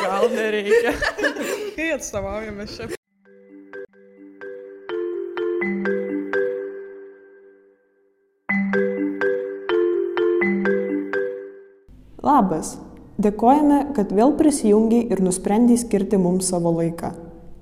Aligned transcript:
Gal 0.00 0.30
nereikia. 0.32 0.92
Kai 1.76 1.90
atstovaujame 1.96 2.66
čia. 2.70 2.88
Labas. 12.20 12.78
Dėkojame, 13.20 13.90
kad 13.96 14.12
vėl 14.16 14.32
prisijungiai 14.38 15.10
ir 15.12 15.20
nusprendai 15.20 15.76
skirti 15.80 16.16
mums 16.20 16.48
savo 16.48 16.72
laiką. 16.78 17.10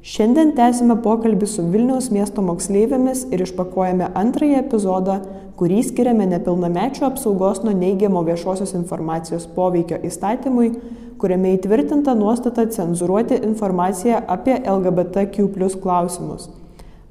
Šiandien 0.07 0.53
tęsime 0.55 0.95
pokalbį 1.03 1.47
su 1.51 1.65
Vilniaus 1.73 2.07
miesto 2.15 2.45
moksleivėmis 2.47 3.25
ir 3.35 3.43
išpakuojame 3.43 4.13
antrąjį 4.21 4.61
epizodą, 4.61 5.17
kurį 5.59 5.81
skiriame 5.89 6.29
nepilnamečių 6.31 7.09
apsaugos 7.09 7.65
nuo 7.65 7.75
neigiamo 7.75 8.23
viešosios 8.29 8.77
informacijos 8.79 9.49
poveikio 9.57 9.99
įstatymui, 10.07 10.71
kuriame 11.19 11.57
įtvirtinta 11.57 12.15
nuostata 12.15 12.67
cenzuruoti 12.71 13.41
informaciją 13.51 14.23
apie 14.27 14.55
LGBTQ 14.63 15.49
plus 15.55 15.77
klausimus. 15.83 16.49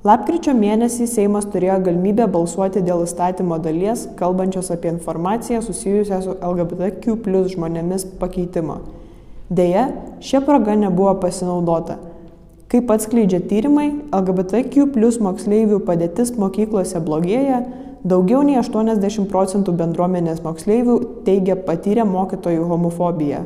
Lapkričio 0.08 0.54
mėnesį 0.56 1.08
Seimas 1.10 1.48
turėjo 1.52 1.82
galimybę 1.88 2.28
balsuoti 2.32 2.84
dėl 2.86 3.02
įstatymo 3.04 3.58
dalies, 3.60 4.06
kalbančios 4.20 4.70
apie 4.72 4.92
informaciją 4.94 5.60
susijusią 5.66 6.22
su 6.24 6.36
LGBTQ 6.38 7.18
plus 7.26 7.52
žmonėmis 7.56 8.06
pakeitimo. 8.22 8.78
Deja, 9.50 9.90
šia 10.24 10.44
proga 10.46 10.78
nebuvo 10.80 11.16
pasinaudota. 11.20 11.98
Kaip 12.72 12.90
atskleidžia 12.92 13.42
tyrimai, 13.48 13.90
LGBTQ 14.12 14.90
plus 14.96 15.20
moksleivių 15.24 15.82
padėtis 15.88 16.34
mokyklose 16.40 17.00
blogėja, 17.04 17.62
daugiau 18.08 18.44
nei 18.48 18.60
80 18.60 19.28
procentų 19.32 19.76
bendruomenės 19.82 20.44
moksleivių 20.44 21.00
teigia 21.28 21.56
patyrę 21.68 22.08
mokytojų 22.08 22.68
homofobiją. 22.72 23.46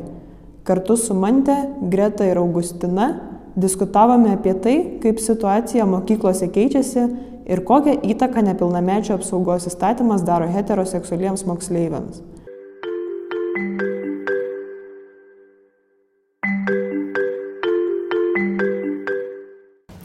Kartu 0.62 0.96
su 0.96 1.14
Mante, 1.14 1.54
Greta 1.80 2.24
ir 2.24 2.38
Augustina 2.38 3.20
diskutavome 3.56 4.30
apie 4.32 4.54
tai, 4.54 4.74
kaip 5.02 5.18
situacija 5.18 5.86
mokyklose 5.90 6.46
keičiasi 6.54 7.06
ir 7.50 7.64
kokią 7.66 7.96
įtaką 8.14 8.44
nepilnamečio 8.46 9.16
apsaugos 9.18 9.66
įstatymas 9.66 10.22
daro 10.22 10.46
heteroseksualiems 10.46 11.42
moksleiviams. 11.50 12.22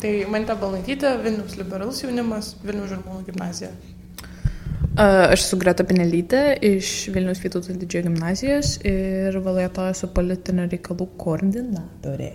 Tai 0.02 0.16
Mantė 0.34 0.58
Balantytė, 0.58 1.14
Vilnius 1.22 1.54
liberalus 1.62 2.02
jaunimas, 2.02 2.56
Vilnius 2.66 2.96
žirmūnų 2.96 3.30
gimnazija. 3.30 3.72
Aš 4.98 5.44
esu 5.44 5.58
Greta 5.62 5.84
Pinelytė 5.86 6.40
iš 6.66 6.88
Vilnius 7.14 7.38
Vytauto 7.44 7.76
didžiojo 7.78 8.08
gimnazijos 8.08 8.72
ir 8.88 9.36
valėtoju 9.46 9.94
esu 9.94 10.08
politinio 10.10 10.64
reikalų 10.72 11.06
koordinatorė. 11.22 12.32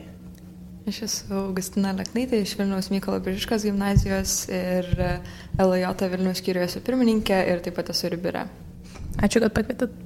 Aš 0.87 1.01
esu 1.09 1.35
Augustina 1.41 1.91
Leknaitė 1.99 2.39
iš 2.45 2.53
Vilniaus 2.61 2.93
Mykolo 2.95 3.19
Biržiškos 3.25 3.67
gimnazijos 3.67 4.37
ir 4.55 4.87
LJ 5.59 6.07
Vilnius 6.15 6.39
skyriuje 6.39 6.69
esu 6.71 6.85
pirmininkė 6.87 7.41
ir 7.51 7.65
taip 7.67 7.81
pat 7.81 7.91
esu 7.91 8.13
Ribira. 8.15 8.47
Ačiū, 9.19 9.43
kad 9.43 9.59
pakvietėt. 9.59 9.99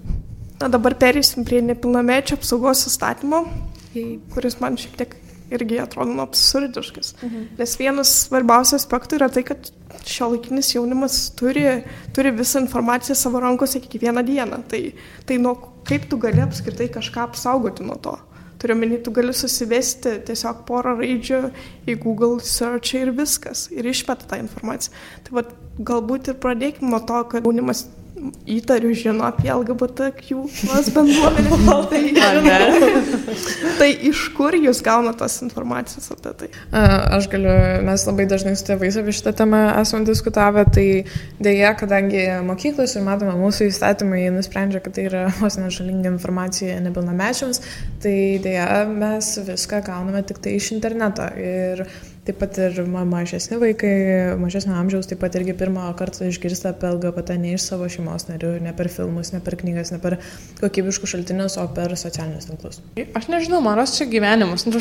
Na 0.62 0.72
dabar 0.72 0.96
perėsim 0.96 1.44
prie 1.44 1.60
nepilnamečio 1.60 2.40
apsaugos 2.40 2.86
įstatymo, 2.88 3.42
kuris 4.32 4.56
man 4.64 4.80
šiek 4.80 4.96
tiek 4.96 5.12
irgi 5.50 5.80
atrodo 5.80 6.12
nu, 6.12 6.22
absurdiškas. 6.24 7.14
Mhm. 7.22 7.48
Nes 7.58 7.76
vienas 7.80 8.12
svarbiausių 8.26 8.78
aspektų 8.80 9.20
yra 9.20 9.28
tai, 9.32 9.44
kad 9.46 9.70
šio 10.06 10.30
laikinis 10.34 10.72
jaunimas 10.74 11.18
turi, 11.38 11.64
turi 12.16 12.32
visą 12.34 12.62
informaciją 12.64 13.16
savo 13.18 13.40
rankose 13.42 13.80
kiekvieną 13.84 14.24
dieną. 14.26 14.62
Tai, 14.70 14.82
tai 15.26 15.38
nuo 15.42 15.56
kaip 15.86 16.08
tu 16.10 16.18
gali 16.18 16.42
apskritai 16.42 16.88
kažką 16.92 17.28
apsaugoti 17.30 17.86
nuo 17.86 17.98
to. 18.02 18.16
Turiuomenį, 18.56 19.02
tu 19.04 19.12
gali 19.12 19.34
susivesti 19.36 20.14
tiesiog 20.26 20.62
porą 20.68 20.94
raidžių 20.96 21.40
į 21.92 21.98
Google 22.00 22.40
search 22.40 22.96
ir 22.96 23.12
viskas. 23.16 23.66
Ir 23.74 23.86
išmeta 23.86 24.28
tą 24.30 24.40
informaciją. 24.40 24.94
Tai 25.26 25.36
vat, 25.38 25.52
galbūt 25.76 26.32
ir 26.32 26.38
pradėkime 26.40 26.88
nuo 26.90 27.02
to, 27.04 27.20
kad 27.30 27.44
jaunimas 27.44 27.84
įtariu 28.46 28.94
žino 28.96 29.26
apie 29.28 29.50
LGBTQ 29.52 30.46
bendruomenę. 30.94 31.50
tai, 31.90 32.02
tai 33.80 33.88
iš 34.08 34.22
kur 34.36 34.56
jūs 34.56 34.80
gaunate 34.84 35.20
tos 35.20 35.36
informacijos 35.44 36.08
apie 36.14 36.32
tai? 36.40 36.48
Aš 37.16 37.28
galiu, 37.32 37.52
mes 37.86 38.06
labai 38.08 38.26
dažnai 38.30 38.56
su 38.56 38.66
tėvais 38.68 38.96
apie 39.00 39.14
šitą 39.16 39.34
temą 39.42 39.62
esame 39.82 40.08
diskutavę, 40.08 40.64
tai 40.72 40.88
dėja, 41.42 41.74
kadangi 41.78 42.24
mokyklos 42.48 42.96
ir 42.96 43.06
matome 43.06 43.36
mūsų 43.40 43.70
įstatymai 43.70 44.24
nusprendžia, 44.34 44.80
kad 44.84 44.96
tai 44.96 45.08
yra 45.10 45.26
vos 45.40 45.60
nežalinga 45.60 46.14
informacija 46.14 46.80
nepilnamečiams, 46.88 47.62
tai 48.04 48.16
dėja 48.44 48.84
mes 48.90 49.32
viską 49.46 49.84
gauname 49.86 50.24
tik 50.26 50.40
tai 50.44 50.56
iš 50.60 50.72
interneto. 50.78 51.28
Ir 51.36 51.84
Taip 52.26 52.40
pat 52.42 52.56
ir 52.58 52.80
mažesni 53.06 53.58
vaikai, 53.62 53.92
mažesnio 54.40 54.74
amžiaus, 54.74 55.06
taip 55.06 55.20
pat 55.22 55.36
irgi 55.38 55.54
pirmą 55.54 55.84
kartą 55.98 56.26
išgirsta 56.26 56.72
apie 56.72 56.90
LGBT 56.90 57.36
ne 57.38 57.52
iš 57.54 57.68
savo 57.68 57.86
šeimos 57.92 58.26
narių, 58.26 58.56
ne 58.64 58.72
per 58.74 58.90
filmus, 58.90 59.30
ne 59.30 59.38
per 59.46 59.54
knygas, 59.60 59.92
ne 59.94 60.00
per 60.02 60.18
kokybiškus 60.58 61.14
šaltinius, 61.14 61.58
o 61.62 61.68
per 61.76 61.94
socialinius 61.94 62.50
tinklus. 62.50 62.82
Aš 63.14 63.30
nežinau, 63.30 63.62
man 63.62 63.78
ras 63.78 63.94
čia 63.94 64.08
gyvenimas. 64.10 64.66
Nu, 64.66 64.74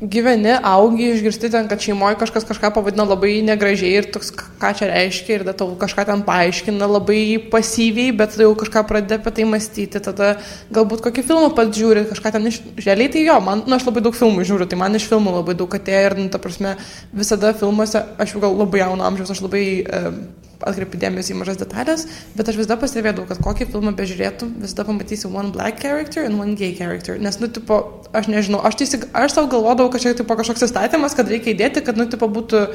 gyveni, 0.00 0.54
augi, 0.64 1.10
išgirsti 1.14 1.50
ten, 1.52 1.68
kad 1.68 1.82
šeimoje 1.84 2.16
kažkas 2.22 2.46
kažką 2.48 2.70
pavadina 2.72 3.04
labai 3.04 3.42
negražiai 3.44 3.98
ir 4.00 4.08
toks, 4.12 4.32
ką 4.32 4.72
čia 4.78 4.88
reiškia, 4.88 5.34
ir 5.36 5.44
tada 5.44 5.54
tau 5.60 5.74
kažką 5.80 6.06
ten 6.08 6.24
paaiškina 6.24 6.88
labai 6.88 7.36
pasyviai, 7.52 8.14
bet 8.16 8.32
tada 8.32 8.48
jau 8.48 8.54
kažką 8.62 8.84
pradeda 8.88 9.20
apie 9.20 9.34
tai 9.36 9.46
mąstyti, 9.50 10.00
tada 10.00 10.32
galbūt 10.72 11.04
kokį 11.04 11.26
filmą 11.28 11.52
pats 11.56 11.76
žiūri, 11.76 12.06
kažką 12.08 12.32
ten 12.36 12.48
iš... 12.48 12.62
Želiai 12.80 13.12
tai 13.12 13.26
jo, 13.26 13.36
man, 13.44 13.66
nu, 13.66 13.76
aš 13.76 13.88
labai 13.90 14.04
daug 14.06 14.16
filmų 14.16 14.46
žiūriu, 14.48 14.68
tai 14.70 14.80
man 14.80 14.96
iš 14.96 15.08
filmų 15.10 15.36
labai 15.36 15.58
daug 15.60 15.80
atėjo 15.80 16.04
ir, 16.08 16.16
nu, 16.22 16.30
ta 16.32 16.40
prasme, 16.40 16.78
visada 17.12 17.52
filmuose, 17.52 18.06
aš 18.16 18.36
jau 18.36 18.44
gal 18.46 18.56
labai 18.56 18.80
jauno 18.86 19.04
amžiaus, 19.04 19.36
aš 19.36 19.44
labai... 19.44 19.66
Uh, 19.84 20.48
atkreipi 20.66 21.00
dėmesį 21.00 21.34
į 21.34 21.38
mažas 21.40 21.60
detalės, 21.60 22.06
bet 22.36 22.48
aš 22.50 22.60
visada 22.60 22.76
pastebėdavau, 22.80 23.28
kad 23.30 23.42
kokį 23.44 23.68
filmą 23.72 23.94
bežiūrėtum, 23.98 24.54
visada 24.62 24.86
pamatysi 24.88 25.30
one 25.30 25.54
black 25.54 25.80
character 25.82 26.26
and 26.26 26.40
one 26.40 26.56
gay 26.58 26.74
character. 26.76 27.18
Nes, 27.20 27.40
nu, 27.40 27.48
tipo, 27.48 27.80
aš 28.16 28.30
nežinau, 28.32 28.62
aš, 28.66 28.80
tiesiog, 28.82 29.06
aš 29.16 29.36
savo 29.36 29.50
galvodavau, 29.52 29.92
kad 29.92 30.04
čia, 30.04 30.16
tipo, 30.18 30.36
kažkoks 30.36 30.68
įstatymas, 30.68 31.16
kad 31.16 31.30
reikia 31.30 31.54
įdėti, 31.54 31.84
kad, 31.86 32.00
nu, 32.00 32.08
tipo, 32.10 32.28
būtų 32.30 32.66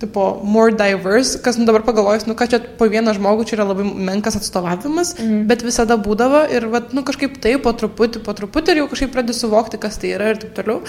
tipo, 0.00 0.40
more 0.44 0.72
diverse, 0.72 1.38
kas 1.44 1.58
nu, 1.60 1.66
dabar 1.68 1.84
pagalvojus, 1.84 2.24
nu, 2.24 2.34
kad 2.34 2.48
čia 2.48 2.62
po 2.80 2.88
vieną 2.88 3.12
žmogų 3.18 3.44
čia 3.44 3.58
yra 3.58 3.68
labai 3.68 3.84
menkas 3.84 4.38
atstovavimas, 4.40 5.12
mm. 5.20 5.42
bet 5.50 5.64
visada 5.66 5.98
būdavo 6.00 6.46
ir, 6.48 6.70
vat, 6.72 6.94
nu, 6.96 7.04
kažkaip 7.04 7.36
taip, 7.44 7.60
po 7.66 7.74
truputį, 7.76 8.24
po 8.24 8.32
truputį 8.36 8.72
ir 8.72 8.82
jau 8.82 8.88
kažkaip 8.94 9.12
pradedi 9.12 9.36
suvokti, 9.36 9.80
kas 9.82 10.00
tai 10.00 10.14
yra 10.16 10.32
ir 10.32 10.40
taip 10.40 10.56
toliau. 10.56 10.80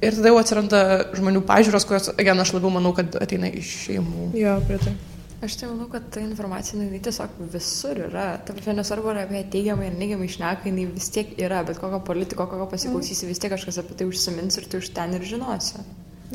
Ir 0.00 0.16
tada 0.16 0.32
jau 0.32 0.40
atsiranda 0.40 0.82
žmonių 1.12 1.44
pažiūros, 1.44 1.84
kurios, 1.84 2.08
again, 2.16 2.40
aš 2.40 2.54
labiau 2.56 2.72
manau, 2.72 2.94
kad 2.96 3.20
ateina 3.20 3.52
iš 3.52 3.74
šeimų. 3.84 4.30
Jo, 4.40 4.56
pritai. 4.64 4.96
Aš 5.40 5.54
tai 5.56 5.70
manau, 5.70 5.86
kad 5.88 6.04
ta 6.12 6.20
informacija, 6.20 6.76
jinai 6.76 6.98
tiesiog 7.00 7.38
visur 7.52 7.96
yra. 8.10 8.24
Ta 8.44 8.52
prasme, 8.52 8.74
nesvarbu, 8.76 9.08
ar 9.08 9.22
apie 9.22 9.40
teigiamą 9.54 9.86
ir 9.88 9.94
neigiamą 9.96 10.26
išneką, 10.26 10.68
jinai 10.68 10.84
vis 10.90 11.06
tiek 11.14 11.30
yra, 11.40 11.62
bet 11.64 11.80
kokio 11.80 12.02
politiko, 12.04 12.44
kokio 12.50 12.66
pasiklausysi, 12.68 13.28
vis 13.28 13.40
tiek 13.40 13.54
kažkas 13.54 13.80
apie 13.80 13.96
tai 13.96 14.08
užsimins 14.10 14.60
ir 14.60 14.66
tu 14.68 14.82
iš 14.82 14.90
ten 14.96 15.16
ir 15.16 15.24
žinosi. 15.24 15.80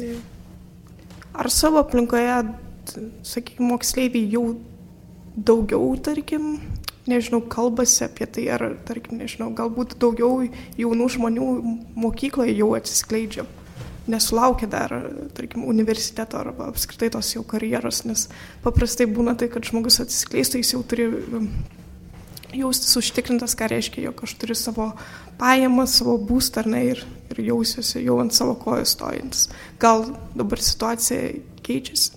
Ja. 0.02 0.16
Ar 1.38 1.52
savo 1.54 1.84
aplinkoje, 1.84 2.40
sakykime, 3.30 3.68
moksleiviai 3.76 4.32
jau 4.34 4.44
daugiau, 5.38 5.92
tarkim, 6.02 6.56
nežinau, 7.06 7.44
kalbasi 7.52 8.08
apie 8.08 8.26
tai, 8.26 8.48
ar, 8.58 8.72
tarkim, 8.90 9.20
nežinau, 9.22 9.52
galbūt 9.54 10.00
daugiau 10.02 10.48
jaunų 10.82 11.12
žmonių 11.20 11.52
mokykloje 11.94 12.58
jau 12.58 12.74
atsiskleidžia? 12.80 13.46
Nesulaukia 14.12 14.70
dar, 14.70 14.94
tarkim, 15.38 15.66
universiteto 15.68 16.38
arba 16.38 16.70
apskritai 16.72 17.10
tos 17.14 17.32
jau 17.34 17.44
karjeros, 17.48 18.04
nes 18.06 18.28
paprastai 18.66 19.08
būna 19.10 19.36
tai, 19.40 19.50
kad 19.54 19.66
žmogus 19.66 20.02
atsiskleistų, 20.04 20.62
jis 20.62 20.74
jau 20.76 20.82
turi 20.88 21.08
um, 21.10 21.48
jaustis 22.56 22.96
užtikrintas, 23.00 23.56
ką 23.58 23.70
reiškia, 23.72 24.06
jog 24.10 24.26
aš 24.28 24.36
turiu 24.42 24.58
savo 24.58 24.92
pajamas, 25.40 25.98
savo 26.00 26.18
būstą 26.22 26.64
ar 26.64 26.72
ne 26.72 26.84
ir, 26.94 27.02
ir 27.34 27.42
jausiuosi 27.50 28.04
jau 28.06 28.20
ant 28.24 28.36
savo 28.36 28.56
kojų 28.62 28.86
stojantis. 28.90 29.50
Gal 29.82 30.08
dabar 30.38 30.62
situacija 30.64 31.34
keičiasi? 31.66 32.15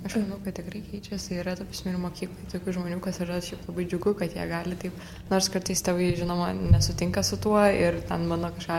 Aš 0.00 0.14
manau, 0.16 0.38
kad 0.40 0.56
tikrai 0.56 0.80
keičiasi, 0.80 1.34
yra 1.42 1.52
ta 1.58 1.66
prasme 1.68 1.92
ir 1.92 1.98
mokyklai 2.00 2.46
tokių 2.48 2.72
žmonių, 2.72 3.00
kas 3.04 3.18
yra 3.20 3.36
šiaip 3.44 3.66
labai 3.68 3.84
džiugu, 3.84 4.14
kad 4.16 4.32
jie 4.32 4.44
gali 4.48 4.76
taip, 4.80 5.02
nors 5.28 5.48
kartais 5.52 5.82
tėvai, 5.84 6.06
žinoma, 6.16 6.54
nesutinka 6.56 7.20
su 7.26 7.36
tuo 7.36 7.60
ir 7.68 7.98
ten 8.08 8.24
mano 8.30 8.48
kažką 8.54 8.78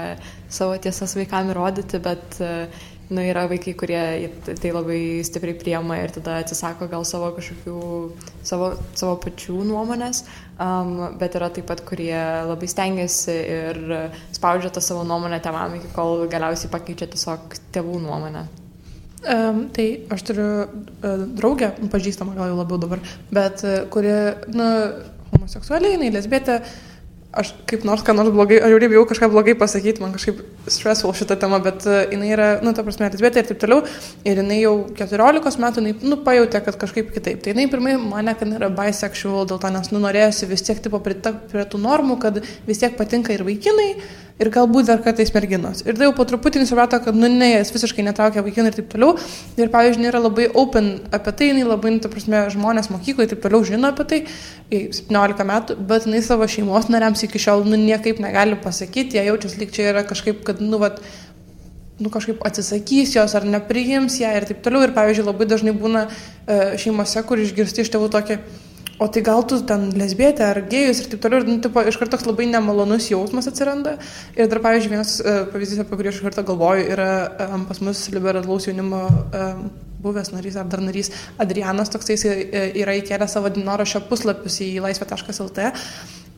savo 0.50 0.80
tiesas 0.82 1.14
vaikam 1.20 1.52
įrodyti, 1.54 2.00
bet, 2.02 2.40
nu, 3.14 3.22
yra 3.22 3.44
vaikai, 3.52 3.76
kurie 3.78 4.02
tai 4.50 4.72
labai 4.74 5.02
stipriai 5.28 5.60
priema 5.62 6.00
ir 6.02 6.16
tada 6.16 6.40
atsisako 6.42 6.88
gal 6.90 7.06
savo 7.06 7.30
kažkokių, 7.36 7.76
savo, 8.42 8.72
savo 8.98 9.20
pačių 9.22 9.60
nuomonės, 9.70 10.24
um, 10.58 10.96
bet 11.22 11.38
yra 11.38 11.52
taip 11.54 11.70
pat, 11.70 11.86
kurie 11.86 12.18
labai 12.50 12.72
stengiasi 12.72 13.38
ir 13.60 13.84
spaudžia 14.34 14.74
tą 14.74 14.82
savo 14.82 15.06
nuomonę 15.06 15.38
tevam, 15.46 15.78
iki 15.78 15.94
kol 15.94 16.26
galiausiai 16.34 16.74
pakeičia 16.74 17.12
tiesiog 17.14 17.62
tėvų 17.78 18.02
nuomonę. 18.08 18.48
Um, 19.22 19.68
tai 19.70 20.08
aš 20.10 20.24
turiu 20.26 20.46
uh, 20.66 21.26
draugę, 21.38 21.68
pažįstamą 21.94 22.34
gal 22.34 22.48
jau 22.50 22.56
labiau 22.58 22.80
dabar, 22.82 23.02
bet 23.30 23.62
uh, 23.62 23.84
kuri, 23.94 24.16
nu, 24.50 24.70
homoseksualiai, 25.36 25.92
jinai 25.94 26.08
lesbietė, 26.16 26.56
aš 27.38 27.52
kaip 27.70 27.86
nors 27.86 28.02
ką 28.02 28.16
nors 28.18 28.32
blogai, 28.34 28.58
aš 28.66 28.74
jau 28.74 28.80
bijau 28.82 29.04
kažką 29.12 29.30
blogai 29.30 29.54
pasakyti, 29.60 30.02
man 30.02 30.16
kažkaip 30.16 30.42
stressful 30.66 31.14
šitą 31.14 31.38
temą, 31.44 31.60
bet 31.62 31.86
uh, 31.86 32.00
jinai 32.10 32.32
yra, 32.34 32.48
nu, 32.66 32.74
ta 32.74 32.82
prasme, 32.88 33.12
lesbietė 33.14 33.44
ir 33.44 33.52
taip 33.52 33.62
toliau. 33.62 33.86
Ir 34.26 34.42
jinai 34.42 34.58
jau 34.64 34.74
14 34.98 35.62
metų, 35.68 35.86
jinai, 35.86 35.94
nu, 36.02 36.18
pajutė, 36.26 36.64
kad 36.66 36.82
kažkaip 36.82 37.14
kitaip. 37.14 37.46
Tai 37.46 37.54
jinai 37.54 37.68
pirmai 37.70 37.94
mane, 38.02 38.34
kad 38.42 38.50
yra 38.58 38.72
bisexual, 38.74 39.46
dėl 39.54 39.62
to, 39.62 39.70
nes, 39.78 39.94
nu, 39.94 40.02
norėjusi 40.02 40.50
vis 40.50 40.66
tiek, 40.66 40.82
tipo, 40.82 40.98
prie, 41.06 41.22
prie 41.54 41.70
tų 41.70 41.86
normų, 41.86 42.18
kad 42.26 42.42
vis 42.66 42.82
tiek 42.82 42.98
patinka 42.98 43.38
ir 43.38 43.46
vaikinai, 43.46 43.92
ir 44.40 44.50
galbūt 44.54 44.88
dar 44.90 45.02
kartais 45.04 45.32
merginos. 45.36 45.82
Ir 45.86 45.98
tai 45.98 46.08
jau 46.08 46.14
po 46.18 46.26
truputį 46.28 46.64
suprato, 46.70 47.00
kad, 47.04 47.18
nu, 47.18 47.30
ne, 47.32 47.50
jis 47.58 47.74
visiškai 47.76 48.06
netraukia 48.06 48.44
vaikinų 48.46 48.72
ir 48.72 48.78
taip 48.78 48.90
toliau. 48.94 49.16
Ir, 49.60 49.72
pavyzdžiui, 49.74 50.08
yra 50.10 50.22
labai 50.24 50.48
open 50.64 50.92
apie 51.14 51.34
tai, 51.38 51.50
jinai 51.52 51.66
labai, 51.68 51.96
nu, 51.96 52.04
ta 52.04 52.12
prasme, 52.12 52.44
žmonės 52.54 52.92
mokykloje 52.94 53.34
taip 53.34 53.44
toliau 53.46 53.66
žino 53.68 53.92
apie 53.92 54.08
tai, 54.12 54.22
17 54.72 55.48
metų, 55.52 55.78
bet 55.90 56.08
jinai 56.08 56.24
savo 56.26 56.48
šeimos 56.50 56.90
nariams 56.94 57.26
iki 57.28 57.42
šiol, 57.42 57.66
nu, 57.68 57.80
niekaip 57.80 58.22
negali 58.24 58.58
pasakyti, 58.62 59.20
jie 59.20 59.28
jaučiasi 59.28 59.62
lyg 59.62 59.76
čia 59.76 59.92
yra 59.92 60.06
kažkaip, 60.08 60.42
kad, 60.48 60.64
nu, 60.64 60.80
vat, 60.82 61.02
nu, 62.02 62.10
kažkaip 62.14 62.42
atsisakys 62.48 63.16
jos 63.18 63.38
ar 63.38 63.46
nepriims 63.46 64.18
ją 64.24 64.34
ir 64.38 64.48
taip 64.50 64.64
toliau. 64.66 64.88
Ir, 64.88 64.96
pavyzdžiui, 64.98 65.28
labai 65.28 65.48
dažnai 65.50 65.76
būna 65.78 66.08
e, 66.08 66.60
šeimose, 66.82 67.22
kur 67.28 67.42
išgirsti 67.42 67.86
iš 67.86 67.94
tėvų 67.94 68.10
tokį, 68.16 68.40
o 69.02 69.08
tai 69.10 69.24
gal 69.26 69.42
tu 69.50 69.58
ten 69.66 69.88
lesbietė 69.98 70.46
ar 70.46 70.62
gėjus 70.70 71.04
ir 71.04 71.12
taip 71.12 71.24
toliau, 71.24 71.42
ir 71.42 71.50
nu, 71.50 71.58
tipo, 71.64 71.82
iš 71.82 71.98
karto 71.98 72.16
toks 72.16 72.28
labai 72.30 72.46
nemalonus 72.52 73.10
jausmas 73.10 73.50
atsiranda. 73.50 73.96
Ir 74.38 74.50
dar, 74.52 74.62
pavyzdžiui, 74.62 74.94
vienas 74.94 75.16
uh, 75.24 75.44
pavyzdys, 75.50 75.82
apie 75.82 75.98
kurį 75.98 76.12
aš 76.12 76.20
iš 76.20 76.28
karto 76.28 76.46
galvoju, 76.52 76.86
yra 76.94 77.10
um, 77.48 77.66
pas 77.70 77.82
mus 77.82 78.04
liberalaus 78.14 78.70
jaunimo 78.70 79.08
um, 79.10 79.66
buvęs 80.02 80.32
narys 80.34 80.58
ar 80.58 80.70
dar 80.70 80.82
narys 80.82 81.12
Adrianas, 81.42 81.92
toksai 81.94 82.18
yra 82.82 82.96
įkėlęs 82.98 83.38
savo 83.38 83.52
dinorošio 83.54 84.04
puslapius 84.10 84.62
į 84.66 84.72
laisvė.lt 84.86 85.72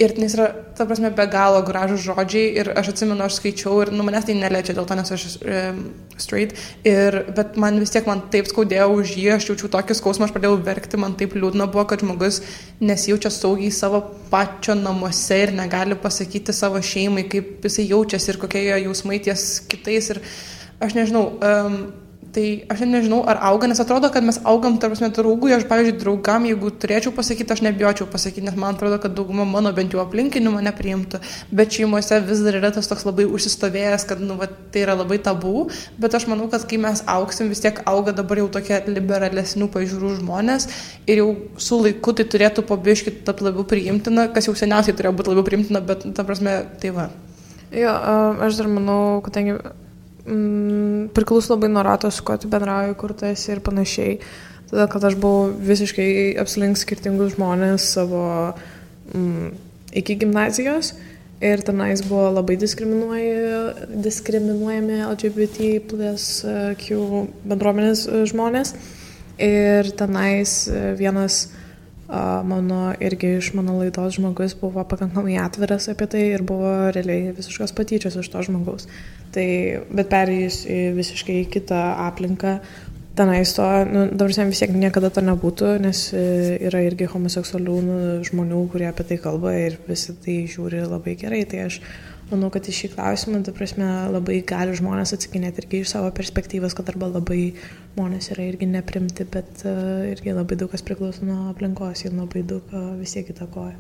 Ir 0.01 0.16
jis 0.18 0.34
yra, 0.34 0.48
ta 0.74 0.88
prasme, 0.90 1.12
be 1.13 1.25
galo 1.30 1.60
gražus 1.66 2.01
žodžiai 2.01 2.56
ir 2.57 2.69
aš 2.74 2.88
atsimenu, 2.95 3.22
aš 3.22 3.36
skaičiau 3.38 3.75
ir, 3.84 3.92
nu, 3.94 4.01
manęs 4.06 4.25
tai 4.25 4.34
neliečia 4.40 4.74
dėl 4.74 4.88
to, 4.90 4.98
nes 4.98 5.12
aš 5.13 5.25
e, 5.38 5.60
straight. 6.18 6.57
Ir, 6.90 7.19
bet 7.38 7.60
man 7.62 7.78
vis 7.78 7.94
tiek, 7.94 8.07
man 8.10 8.24
taip 8.34 8.50
skaudėjo 8.50 8.88
už 8.95 9.13
jį, 9.19 9.28
aš 9.36 9.51
jaučiu 9.51 9.69
tokį 9.75 9.98
skausmą, 10.00 10.25
aš 10.25 10.34
pradėjau 10.34 10.57
verkti, 10.66 10.98
man 10.98 11.13
taip 11.19 11.38
liūdna 11.38 11.69
buvo, 11.69 11.86
kad 11.92 12.01
žmogus 12.01 12.42
nesijaučia 12.81 13.30
saugiai 13.36 13.69
savo 13.75 14.01
pačio 14.34 14.74
namuose 14.80 15.38
ir 15.45 15.54
negali 15.54 16.00
pasakyti 16.01 16.57
savo 16.57 16.81
šeimai, 16.81 17.28
kaip 17.30 17.62
jisai 17.69 17.86
jaučiasi 17.92 18.34
ir 18.34 18.42
kokie 18.42 18.66
jo 18.66 18.81
jausmai 18.88 19.22
ties 19.22 19.60
kitais. 19.69 20.10
Ir 20.16 20.24
aš 20.81 20.98
nežinau, 20.98 21.28
um, 21.38 21.78
Tai 22.33 22.44
aš 22.74 22.80
nežinau, 22.89 23.19
ar 23.30 23.38
auga, 23.45 23.68
nes 23.69 23.77
atrodo, 23.77 24.09
kad 24.09 24.25
mes 24.25 24.39
augam, 24.50 24.80
tarp 24.81 24.95
prasme, 24.95 25.12
draugų, 25.13 25.51
aš, 25.53 25.68
pavyzdžiui, 25.69 26.00
draugam, 26.01 26.47
jeigu 26.50 26.71
turėčiau 26.81 27.12
pasakyti, 27.13 27.53
aš 27.53 27.59
nebijočiau 27.62 28.07
pasakyti, 28.09 28.41
nes 28.47 28.56
man 28.57 28.74
atrodo, 28.74 28.97
kad 29.03 29.13
dauguma 29.13 29.45
mano 29.45 29.69
bent 29.77 29.94
jau 29.94 30.01
aplinkinių 30.01 30.56
mane 30.56 30.74
priimtų, 30.74 31.19
bet 31.53 31.77
šeimose 31.77 32.18
vis 32.25 32.41
dar 32.41 32.57
yra 32.57 32.71
tas 32.74 32.89
toks 32.89 33.06
labai 33.06 33.27
užsistovėjęs, 33.30 34.06
kad, 34.09 34.24
nu, 34.25 34.39
va, 34.39 34.47
tai 34.74 34.81
yra 34.88 34.95
labai 34.97 35.19
tabu, 35.21 35.68
bet 36.01 36.18
aš 36.18 36.25
manau, 36.31 36.47
kad 36.50 36.65
kai 36.71 36.81
mes 36.81 37.03
auksim, 37.13 37.53
vis 37.53 37.62
tiek 37.62 37.83
auga 37.91 38.15
dabar 38.18 38.41
jau 38.41 38.50
tokie 38.57 38.81
liberalesnių 38.89 39.69
pažiūrų 39.77 40.15
žmonės 40.24 40.65
ir 41.06 41.21
jau 41.21 41.29
su 41.62 41.83
laiku 41.83 42.15
tai 42.18 42.25
turėtų 42.33 42.65
pabiškit 42.65 43.21
tapti 43.29 43.45
labiau 43.45 43.68
priimtina, 43.69 44.25
kas 44.33 44.50
jau 44.50 44.57
seniausiai 44.57 44.97
turėjo 44.97 45.13
būti 45.21 45.36
labiau 45.36 45.45
priimtina, 45.51 45.86
bet, 45.86 46.09
ta 46.18 46.25
prasme, 46.25 46.63
tai 46.81 46.97
va. 46.97 47.12
Jo, 47.69 47.94
aš 48.41 48.57
dar 48.57 48.74
manau, 48.74 49.21
kadangi 49.21 49.59
mm, 50.25 51.10
priklauso 51.16 51.54
labai 51.54 51.70
nuo 51.72 51.84
rato, 51.84 52.12
su 52.12 52.24
kuo 52.24 52.38
tu 52.38 52.48
bendrauji, 52.52 52.96
kur 53.00 53.14
tu 53.18 53.25
esi 53.30 53.52
ir 53.54 53.60
panašiai. 53.66 54.14
Todėl, 54.70 54.88
kad 54.90 55.04
aš 55.06 55.16
buvau 55.22 55.42
visiškai 55.54 56.10
apslink 56.42 56.75
skirtingus 56.81 57.36
žmonės 57.36 57.81
savo 57.96 58.24
mm, 59.14 59.48
iki 60.02 60.14
gimnazijos 60.24 60.88
ir 61.44 61.58
tenais 61.66 62.00
buvo 62.08 62.25
labai 62.40 62.56
diskriminuojami 62.58 64.98
LGBT 65.10 65.58
plus 65.90 66.24
Q 66.80 66.86
bendruomenės 67.44 68.00
žmonės. 68.31 68.70
Ir 69.44 69.84
tenais 69.98 70.70
vienas 71.00 71.34
mano 72.45 72.94
irgi 73.01 73.36
iš 73.39 73.51
mano 73.57 73.80
laidos 73.80 74.18
žmogus 74.18 74.56
buvo 74.60 74.83
pakankamai 74.88 75.38
atviras 75.42 75.89
apie 75.92 76.07
tai 76.12 76.24
ir 76.36 76.45
buvo 76.45 76.92
realiai 76.94 77.33
visiškas 77.38 77.74
patyčios 77.77 78.18
iš 78.21 78.30
to 78.33 78.45
žmogaus. 78.48 78.88
Tai, 79.33 79.45
bet 79.89 80.12
perėjus 80.12 80.63
į 80.69 80.80
visiškai 80.98 81.39
kitą 81.54 81.80
aplinką, 82.06 82.60
tenais 83.18 83.54
to, 83.54 83.65
nu, 83.89 84.06
dabar 84.12 84.33
vis 84.50 84.62
tiek 84.62 84.74
niekada 84.74 85.10
to 85.13 85.21
nebūtų, 85.25 85.75
nes 85.81 86.06
e, 86.18 86.24
yra 86.69 86.81
irgi 86.86 87.10
homoseksualių 87.10 87.77
nu, 87.86 87.98
žmonių, 88.25 88.62
kurie 88.74 88.88
apie 88.89 89.06
tai 89.10 89.19
kalba 89.21 89.54
ir 89.57 89.77
visi 89.88 90.15
tai 90.25 90.44
žiūri 90.50 90.86
labai 90.88 91.15
gerai. 91.19 91.44
Tai 91.50 91.68
aš 91.68 91.80
manau, 92.31 92.50
kad 92.54 92.68
į 92.68 92.75
šį 92.78 92.90
klausimą, 92.96 93.42
ta 93.46 93.54
prasme, 93.56 93.88
labai 94.14 94.40
gali 94.48 94.75
žmonės 94.78 95.16
atsakinėti 95.16 95.64
irgi 95.64 95.81
iš 95.84 95.94
savo 95.96 96.12
perspektyvos, 96.16 96.75
kad 96.78 96.92
arba 96.94 97.12
labai 97.12 97.54
žmonės 97.94 98.31
yra 98.36 98.48
irgi 98.52 98.70
neprimti, 98.70 99.28
bet 99.30 99.66
uh, 99.68 100.06
irgi 100.12 100.36
labai 100.36 100.60
daug 100.60 100.72
kas 100.74 100.86
priklauso 100.86 101.25
nuo 101.28 101.50
aplinkos 101.52 102.06
ir 102.06 102.16
labai 102.16 102.46
daug 102.48 102.72
uh, 102.74 102.94
vis 103.00 103.16
tiek 103.18 103.34
įtakoja. 103.36 103.75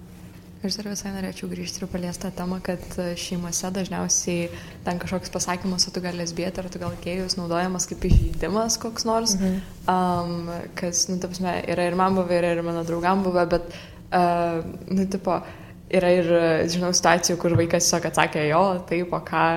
Aš 0.63 0.77
dar 0.79 0.87
visai 0.87 1.09
norėčiau 1.11 1.49
grįžti 1.51 1.81
ir 1.81 1.89
paliesti 1.91 2.23
tą 2.23 2.29
temą, 2.37 2.61
kad 2.63 2.83
e, 2.95 3.09
šeimose 3.19 3.67
dažniausiai 3.75 4.45
ten 4.85 5.01
kažkoks 5.01 5.33
pasakymas, 5.33 5.89
o 5.89 5.91
tu 5.91 5.99
gal 5.99 6.15
lesbietė, 6.15 6.63
ar 6.63 6.69
tu 6.71 6.79
gal 6.79 6.93
gėjus 7.03 7.35
naudojamas 7.35 7.83
kaip 7.89 8.05
įžeidimas 8.07 8.77
koks 8.79 9.03
nors, 9.03 9.33
mhm. 9.35 9.57
um, 9.91 10.53
kas, 10.79 11.09
nu, 11.11 11.17
ta 11.19 11.27
prasme, 11.27 11.57
yra 11.67 11.89
ir 11.89 11.99
man 11.99 12.15
buvę, 12.15 12.37
yra 12.39 12.53
ir 12.55 12.63
mano 12.63 12.85
draugam 12.87 13.25
buvę, 13.27 13.43
bet, 13.57 13.75
uh, 14.15 14.63
nu, 14.87 15.03
tipo, 15.11 15.35
uh, 15.41 15.62
yra 15.93 16.11
ir, 16.17 16.29
žinau, 16.71 16.91
situacijų, 16.95 17.37
kur 17.41 17.55
vaikas 17.59 17.87
tiesiog 17.87 18.07
atsakė 18.09 18.47
jo, 18.49 18.63
taip, 18.89 19.13
o 19.15 19.21
ką. 19.25 19.47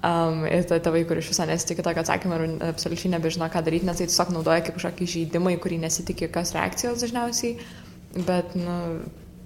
Um, 0.00 0.46
ir 0.48 0.64
tada 0.64 0.80
tėvai, 0.86 1.02
kur 1.04 1.18
iš 1.20 1.28
viso 1.28 1.44
nesitikė 1.44 1.84
tokio 1.84 2.00
atsakymą 2.00 2.36
ir 2.38 2.44
absoliučiai 2.70 3.10
nebežino, 3.12 3.50
ką 3.52 3.60
daryti, 3.66 3.84
nes 3.84 3.98
tai 4.00 4.06
tiesiog 4.08 4.30
naudoja 4.32 4.62
kaip 4.64 4.78
kažkokį 4.78 5.08
žaidimą, 5.12 5.52
į 5.52 5.60
kurį 5.60 5.82
nesitikė 5.82 6.30
jokios 6.30 6.54
reakcijos 6.56 7.04
dažniausiai. 7.04 7.66
Bet, 8.16 8.56
nu, 8.56 8.78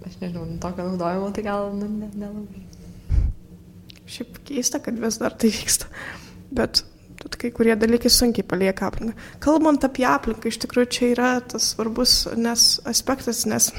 aš 0.06 0.20
nežinau, 0.20 0.46
nu, 0.46 0.61
tokio 0.62 0.87
naudojimo 0.87 1.32
tai 1.35 1.46
gal 1.49 1.73
nu, 1.75 1.91
nelabai. 2.05 2.62
Ne 2.62 2.75
Šiaip 4.05 4.38
keista, 4.44 4.81
kad 4.85 4.99
vis 5.00 5.19
dar 5.20 5.35
tai 5.35 5.50
vyksta. 5.52 5.88
Bet 6.55 6.85
kai 7.41 7.50
kurie 7.55 7.75
dalykai 7.79 8.11
sunkiai 8.12 8.46
palieka 8.46 8.88
aplinką. 8.88 9.17
Kalbant 9.43 9.85
apie 9.87 10.05
aplinką, 10.08 10.50
iš 10.50 10.61
tikrųjų 10.64 10.91
čia 10.93 11.11
yra 11.14 11.31
tas 11.41 11.70
svarbus 11.73 12.25
nes, 12.37 12.67
aspektas, 12.88 13.44
nes 13.49 13.70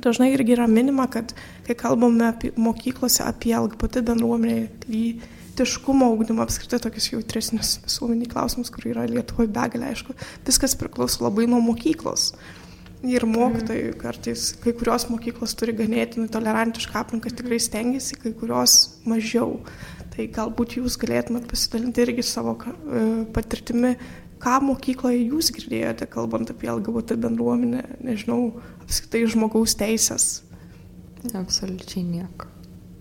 Dažnai 0.00 0.30
irgi 0.32 0.54
yra 0.56 0.66
minima, 0.70 1.06
kad 1.10 1.34
kai 1.66 1.76
kalbame 1.76 2.30
apie 2.30 2.52
mokyklose 2.56 3.24
apie 3.26 3.52
LGBT 3.56 4.02
bendruomenę, 4.06 4.68
lytiškumo 4.88 6.08
augdymą, 6.12 6.46
apskritai 6.46 6.80
tokius 6.80 7.10
jautresnius 7.12 7.74
visuomeniai 7.84 8.30
klausimus, 8.30 8.72
kur 8.72 8.88
yra 8.88 9.04
Lietuvoje 9.10 9.50
begalė, 9.52 9.92
aišku, 9.92 10.16
viskas 10.46 10.76
priklauso 10.80 11.24
labai 11.26 11.48
nuo 11.50 11.60
mokyklos. 11.64 12.30
Ir 13.00 13.24
mokytojai 13.24 13.94
kartais, 13.96 14.50
kai 14.60 14.74
kurios 14.76 15.06
mokyklos 15.08 15.54
turi 15.56 15.72
ganėtinai 15.76 16.28
tolerantišką 16.32 17.00
aplinką, 17.00 17.32
tikrai 17.32 17.56
stengiasi, 17.60 18.18
kai 18.20 18.34
kurios 18.36 18.74
mažiau. 19.08 19.62
Tai 20.10 20.26
galbūt 20.36 20.76
jūs 20.76 20.98
galėtumėt 21.00 21.46
pasidalinti 21.48 22.02
irgi 22.04 22.24
savo 22.26 22.58
e, 22.60 22.74
patirtimi, 23.32 23.94
ką 24.40 24.60
mokykloje 24.64 25.24
jūs 25.30 25.50
girdėjote, 25.56 26.08
kalbant 26.10 26.52
apie 26.52 26.70
LGBT 26.72 27.18
bendruomenę, 27.20 27.84
nežinau, 28.04 28.54
apskritai 28.84 29.26
žmogaus 29.30 29.76
teisės? 29.78 30.30
Absoliučiai 31.36 32.06
nieko. 32.06 32.48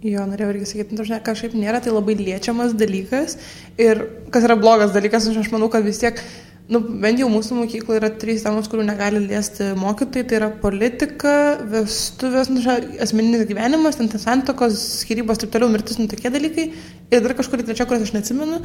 Jo, 0.04 0.24
norėjau 0.28 0.54
irgi 0.54 0.68
sakyti, 0.70 0.96
nu, 0.96 1.02
dažnai 1.02 1.20
kažkaip 1.24 1.56
nėra 1.60 1.82
tai 1.84 1.92
labai 1.92 2.16
liečiamas 2.16 2.76
dalykas 2.80 3.36
ir 3.80 4.06
kas 4.32 4.46
yra 4.48 4.56
blogas 4.60 4.94
dalykas, 4.96 5.28
aš 5.28 5.52
manau, 5.52 5.68
kad 5.72 5.84
vis 5.84 6.00
tiek 6.00 6.22
nu, 6.70 6.80
bent 7.02 7.20
jau 7.20 7.28
mūsų 7.32 7.58
mokykloje 7.64 8.00
yra 8.00 8.12
trys 8.22 8.46
temos, 8.46 8.70
kurių 8.70 8.86
negali 8.88 9.22
liesti 9.24 9.72
mokytojai, 9.80 10.28
tai 10.30 10.38
yra 10.38 10.50
politika, 10.62 11.34
vestuvės, 11.72 12.52
nu, 12.54 12.62
asmeninis 13.02 13.48
gyvenimas, 13.50 13.98
ten 14.00 14.12
santokos, 14.14 14.78
skirybos, 15.02 15.42
taip 15.42 15.52
toliau, 15.56 15.72
mirtis, 15.74 15.98
nu, 16.00 16.08
tokie 16.12 16.32
dalykai. 16.34 16.70
Ir 17.10 17.24
dar 17.26 17.34
kažkur 17.34 17.64
trečia, 17.66 17.88
kurias 17.90 18.06
aš 18.06 18.14
neatsimenu. 18.14 18.60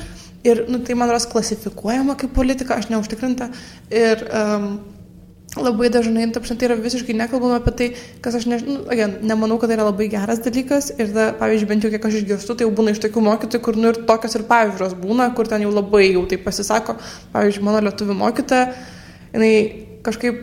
Ir, 0.44 0.66
nu, 0.68 0.82
tai 0.84 0.96
man 1.00 1.12
ras 1.12 1.24
klasifikuojama 1.30 2.18
kaip 2.20 2.34
politika, 2.36 2.76
aš 2.76 2.90
neužtikrinta. 2.92 3.48
Ir 3.88 4.26
um, 4.28 4.66
labai 5.56 5.88
dažnai, 5.92 6.26
ta 6.32 6.42
prasme, 6.42 6.56
tai 6.58 6.68
yra 6.68 6.76
visiškai 6.80 7.14
nekalbama 7.16 7.60
apie 7.60 7.72
tai, 7.78 7.88
kas 8.24 8.36
aš 8.38 8.46
nežinau, 8.50 8.80
nu, 8.80 8.86
again, 8.92 9.16
nemanau, 9.22 9.58
kad 9.60 9.70
tai 9.70 9.78
yra 9.78 9.86
labai 9.88 10.08
geras 10.12 10.42
dalykas 10.44 10.90
ir, 10.98 11.12
da, 11.14 11.28
pavyzdžiui, 11.38 11.68
bent 11.70 11.86
jau 11.86 11.92
kiek 11.94 12.08
aš 12.08 12.18
išgirstu, 12.20 12.56
tai 12.58 12.66
jau 12.66 12.74
būna 12.74 12.94
iš 12.94 13.02
tokių 13.04 13.22
mokytojų, 13.28 13.62
kur 13.64 13.78
nu 13.78 13.92
ir 13.92 14.00
tokios 14.08 14.34
ir 14.36 14.46
pavyzdžios 14.50 14.96
būna, 14.98 15.30
kur 15.36 15.48
ten 15.50 15.64
jau 15.64 15.70
labai 15.72 16.08
jau 16.08 16.24
tai 16.30 16.40
pasisako, 16.42 16.98
pavyzdžiui, 17.34 17.64
mano 17.68 17.84
lietuvių 17.86 18.18
mokytoja, 18.18 18.66
jinai 19.36 19.54
kažkaip, 20.06 20.42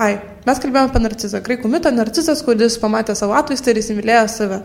ai, 0.00 0.12
mes 0.46 0.62
kalbėjome 0.62 0.92
apie 0.92 1.04
narcizą, 1.04 1.42
graikų 1.44 1.72
mitą, 1.72 1.92
narcizas, 1.96 2.44
kuris 2.46 2.78
pamatė 2.82 3.18
savo 3.18 3.36
atvaizdą 3.38 3.74
ir 3.74 3.82
įsimylėjo 3.82 4.26
save. 4.30 4.62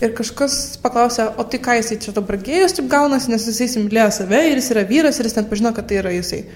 Ir 0.00 0.14
kažkas 0.16 0.54
paklausė, 0.80 1.26
o 1.36 1.44
tai 1.44 1.60
ką 1.60 1.76
jisai 1.76 1.98
čia 2.00 2.14
dabar 2.16 2.38
gėjus 2.40 2.78
taip 2.78 2.88
gaunasi, 2.88 3.28
nes 3.32 3.44
jisai 3.44 3.66
įsimylėjo 3.68 4.08
save 4.16 4.40
ir 4.48 4.56
jis 4.56 4.70
yra 4.72 4.84
vyras 4.88 5.20
ir 5.20 5.28
jis 5.28 5.36
net 5.36 5.50
pažino, 5.50 5.72
kad 5.76 5.90
tai 5.90 5.98
yra 6.00 6.12
jisai. 6.14 6.46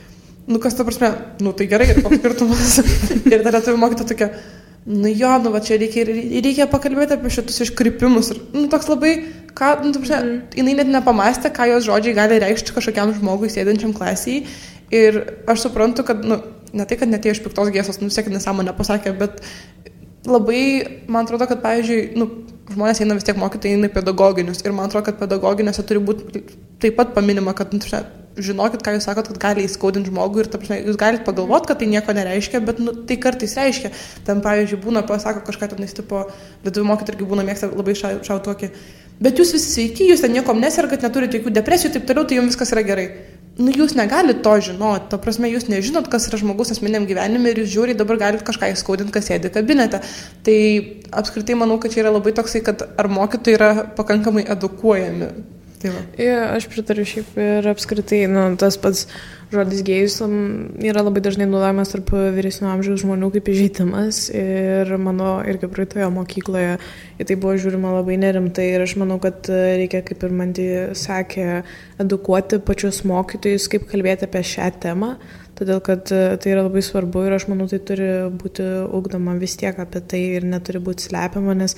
Nu, 0.48 0.60
kas 0.60 0.76
ta 0.76 0.84
prasme, 0.84 1.10
nu 1.44 1.52
tai 1.56 1.66
gerai, 1.68 1.90
koks 1.98 2.20
skirtumas. 2.20 2.78
ir 3.32 3.44
tada 3.44 3.60
turiu 3.64 3.80
mokyti 3.80 4.06
tokia, 4.08 4.30
nu 4.88 5.12
jo, 5.12 5.32
nu 5.44 5.52
va 5.52 5.60
čia 5.64 5.76
reikia, 5.80 6.06
reikia 6.08 6.68
pakalbėti 6.72 7.18
apie 7.18 7.32
šitus 7.36 7.60
iškrypimus. 7.66 8.32
Ir, 8.32 8.40
nu, 8.56 8.64
toks 8.72 8.88
labai, 8.88 9.12
ką, 9.56 9.74
nu, 9.84 9.92
tu, 9.92 10.00
prasme, 10.00 10.20
mm. 10.20 10.40
jinai 10.60 10.78
net 10.80 10.92
nepamastė, 10.96 11.52
ką 11.52 11.68
jos 11.74 11.88
žodžiai 11.88 12.16
gali 12.16 12.40
reikšti 12.44 12.76
kažkokiam 12.76 13.12
žmogui 13.16 13.52
sėdinčiam 13.52 13.92
klasiai. 13.96 14.44
Ir 14.92 15.20
aš 15.48 15.66
suprantu, 15.66 16.04
kad, 16.08 16.24
nu, 16.24 16.40
ne 16.76 16.88
tai, 16.88 17.00
kad 17.00 17.12
netėjo 17.12 17.38
iš 17.38 17.44
piktos 17.44 17.72
gėsos, 17.76 18.00
nu, 18.00 18.12
sėkmė 18.12 18.38
nesąmonę 18.38 18.76
pasakė, 18.76 19.14
bet 19.20 19.40
labai, 20.28 20.64
man 21.08 21.24
atrodo, 21.24 21.48
kad, 21.48 21.64
pavyzdžiui, 21.64 22.02
nu, 22.20 22.28
žmonės 22.72 23.02
eina 23.04 23.16
vis 23.18 23.26
tiek 23.26 23.38
mokytojai 23.40 23.76
eina 23.76 23.90
pedagoginius. 23.92 24.62
Ir 24.64 24.74
man 24.76 24.88
atrodo, 24.88 25.06
kad 25.08 25.18
pedagoginėse 25.20 25.84
turi 25.86 26.02
būti 26.04 26.44
taip 26.82 26.96
pat 26.98 27.12
paminima, 27.16 27.54
kad, 27.56 27.74
nu, 27.74 27.80
žinokit, 28.34 28.82
ką 28.84 28.96
jūs 28.96 29.06
sakot, 29.06 29.28
kad 29.30 29.40
gali 29.42 29.66
įskaudinti 29.68 30.10
žmogų 30.10 30.42
ir, 30.42 30.50
prasme, 30.52 30.80
jūs 30.88 30.98
galite 31.00 31.26
pagalvoti, 31.26 31.70
kad 31.70 31.80
tai 31.80 31.88
nieko 31.90 32.16
nereiškia, 32.16 32.60
bet 32.66 32.80
nu, 32.82 32.96
tai 33.08 33.18
kartais 33.22 33.54
reiškia. 33.58 33.92
Ten, 34.26 34.42
pavyzdžiui, 34.44 34.80
būna, 34.82 35.04
pasako 35.06 35.44
kažką 35.46 35.70
ten 35.74 35.86
įstipo, 35.86 36.26
lietuvių 36.66 36.88
mokytojai 36.90 37.16
irgi 37.18 37.30
būna 37.30 37.46
mėgsta 37.46 37.70
labai 37.70 37.94
šautokį. 37.98 38.72
Bet 39.22 39.38
jūs 39.38 39.54
visi 39.54 39.70
sveiki, 39.70 40.08
jūs 40.10 40.24
ten 40.24 40.34
niekom 40.34 40.58
nesergat, 40.58 41.04
neturite 41.06 41.38
jokių 41.38 41.54
depresijų 41.60 41.92
ir 41.92 41.96
taip 41.98 42.08
toliau, 42.08 42.26
tai 42.26 42.40
jums 42.40 42.50
viskas 42.50 42.74
yra 42.74 42.82
gerai. 42.86 43.06
Nu, 43.54 43.70
jūs 43.70 43.92
negalite 43.94 44.42
to 44.42 44.52
žinoti, 44.66 45.06
ta 45.12 45.18
prasme, 45.22 45.46
jūs 45.46 45.68
nežinot, 45.70 46.08
kas 46.10 46.26
yra 46.26 46.40
žmogus 46.40 46.72
asmeniam 46.74 47.04
gyvenime 47.06 47.52
ir 47.52 47.60
jūs 47.62 47.70
žiūri, 47.70 47.94
dabar 47.94 48.18
galite 48.18 48.46
kažką 48.48 48.72
įskaudinti, 48.72 49.14
kas 49.14 49.28
sėdi 49.30 49.52
kabinete. 49.54 50.00
Tai 50.46 50.56
apskritai 51.22 51.54
manau, 51.60 51.78
kad 51.78 51.94
čia 51.94 52.02
yra 52.02 52.16
labai 52.16 52.34
toksai, 52.34 52.64
kad 52.66 52.82
ar 52.82 53.10
mokytojai 53.14 53.58
yra 53.60 53.70
pakankamai 53.94 54.42
edukuojami 54.56 55.30
Tai 55.84 55.90
va. 55.92 56.00
ja, 56.16 56.36
aš 56.56 56.64
pritariu 56.72 57.04
šiaip 57.04 57.34
ir 57.36 57.66
apskritai, 57.68 58.22
nu, 58.32 58.46
tas 58.56 58.78
pats 58.80 59.02
žodis 59.52 59.82
gėjus 59.84 60.16
yra 60.24 61.02
labai 61.04 61.20
dažnai 61.20 61.44
naudojamas 61.44 61.92
tarp 61.92 62.08
vyresnio 62.32 62.70
amžiaus 62.72 63.02
žmonių 63.02 63.28
kaip 63.34 63.50
įžeidimas 63.52 64.22
ir 64.32 64.94
mano 64.96 65.34
irgi 65.44 65.68
praeitoje 65.68 66.08
mokykloje 66.14 66.78
į 67.20 67.26
tai 67.28 67.36
buvo 67.36 67.52
žiūrima 67.60 67.92
labai 67.98 68.16
nerimtai 68.22 68.70
ir 68.70 68.86
aš 68.86 68.96
manau, 69.02 69.20
kad 69.20 69.44
reikia, 69.52 70.00
kaip 70.08 70.24
ir 70.24 70.32
man 70.40 70.56
tai 70.56 70.68
sakė, 70.96 71.48
edukuoti 72.00 72.62
pačius 72.64 73.02
mokytojus, 73.04 73.68
kaip 73.68 73.84
kalbėti 73.90 74.24
apie 74.24 74.40
šią 74.54 74.70
temą. 74.86 75.14
Todėl, 75.54 75.84
kad 75.84 76.08
tai 76.08 76.50
yra 76.50 76.64
labai 76.64 76.80
svarbu 76.82 77.28
ir 77.28 77.36
aš 77.36 77.44
manau, 77.52 77.68
tai 77.70 77.78
turi 77.86 78.08
būti 78.40 78.64
ugdoma 78.96 79.36
vis 79.38 79.54
tiek 79.60 79.76
apie 79.78 80.00
tai 80.02 80.24
ir 80.40 80.48
neturi 80.48 80.80
būti 80.82 81.10
slepiama, 81.10 81.54
nes 81.60 81.76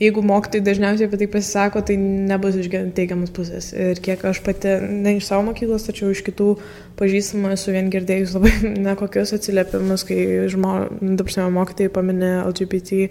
jeigu 0.00 0.22
mokytojai 0.24 0.64
dažniausiai 0.64 1.08
apie 1.08 1.20
tai 1.20 1.28
pasisako, 1.34 1.82
tai 1.86 1.96
nebus 2.00 2.56
iš 2.60 2.70
teigiamas 2.96 3.32
pusės. 3.36 3.70
Ir 3.76 4.00
kiek 4.02 4.24
aš 4.30 4.40
pati, 4.46 4.72
ne 5.04 5.16
iš 5.18 5.28
savo 5.28 5.44
mokyklos, 5.50 5.84
tačiau 5.88 6.14
iš 6.14 6.24
kitų 6.26 6.54
pažįstamų 7.00 7.52
esu 7.56 7.76
vien 7.76 7.92
girdėjus 7.92 8.34
labai 8.38 8.54
nekokius 8.88 9.34
atsiliepimus, 9.36 10.06
kai 10.08 10.24
žmo, 10.52 10.74
dabar 11.00 11.54
mokytojai 11.60 11.94
paminė 11.94 12.34
LGBT 12.46 13.06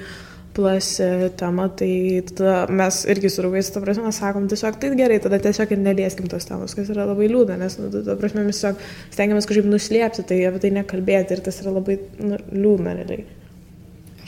plus 0.59 0.99
e, 0.99 1.29
temą, 1.37 1.69
tai 1.77 2.23
tada 2.33 2.65
mes 2.73 3.03
irgi 3.13 3.29
su 3.29 3.43
draugais, 3.43 3.69
ta 3.71 3.83
prasme, 3.83 4.09
sakom 4.15 4.47
tiesiog, 4.49 4.79
tai 4.81 4.89
gerai, 4.97 5.19
tada 5.23 5.37
tiesiog 5.39 5.75
ir 5.75 5.83
nelieskim 5.83 6.27
tos 6.31 6.49
temos, 6.49 6.73
kas 6.75 6.89
yra 6.89 7.05
labai 7.07 7.29
liūdna, 7.29 7.59
nes, 7.61 7.77
nu, 7.79 7.91
ta 7.93 8.17
prasme, 8.19 8.43
mes 8.47 8.57
tiesiog 8.57 8.81
stengiamės 9.13 9.47
kažkaip 9.49 9.69
nuslėpti, 9.69 10.25
tai 10.31 10.41
apie 10.49 10.63
tai 10.65 10.73
nekalbėti 10.81 11.37
ir 11.37 11.45
tas 11.45 11.61
yra 11.63 11.77
labai 11.77 11.99
nu, 12.17 12.41
liūdna 12.49 12.97
realiai. 12.97 13.38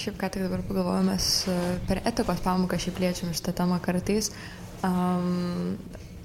Šiaip 0.02 0.18
ką 0.18 0.30
tik 0.34 0.46
dabar 0.48 0.64
pagalvojame, 0.66 1.14
mes 1.14 1.26
e, 1.46 1.58
per 1.90 2.02
etikos 2.10 2.42
pamoką 2.42 2.80
šiaip 2.82 3.02
liečiam 3.04 3.34
šitą 3.38 3.54
temą 3.60 3.78
kartais. 3.84 4.32
Um, 4.82 5.76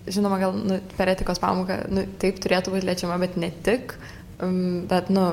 žinoma, 0.08 0.38
gal 0.40 0.56
nu, 0.56 0.78
per 0.96 1.12
etikos 1.12 1.40
pamoką 1.42 1.82
nu, 1.92 2.06
taip 2.22 2.40
turėtų 2.40 2.72
būti 2.72 2.88
liečiama, 2.88 3.18
bet 3.20 3.36
ne 3.40 3.50
tik. 3.66 3.98
Um, 4.40 4.86
bet, 4.88 5.10
nu, 5.12 5.26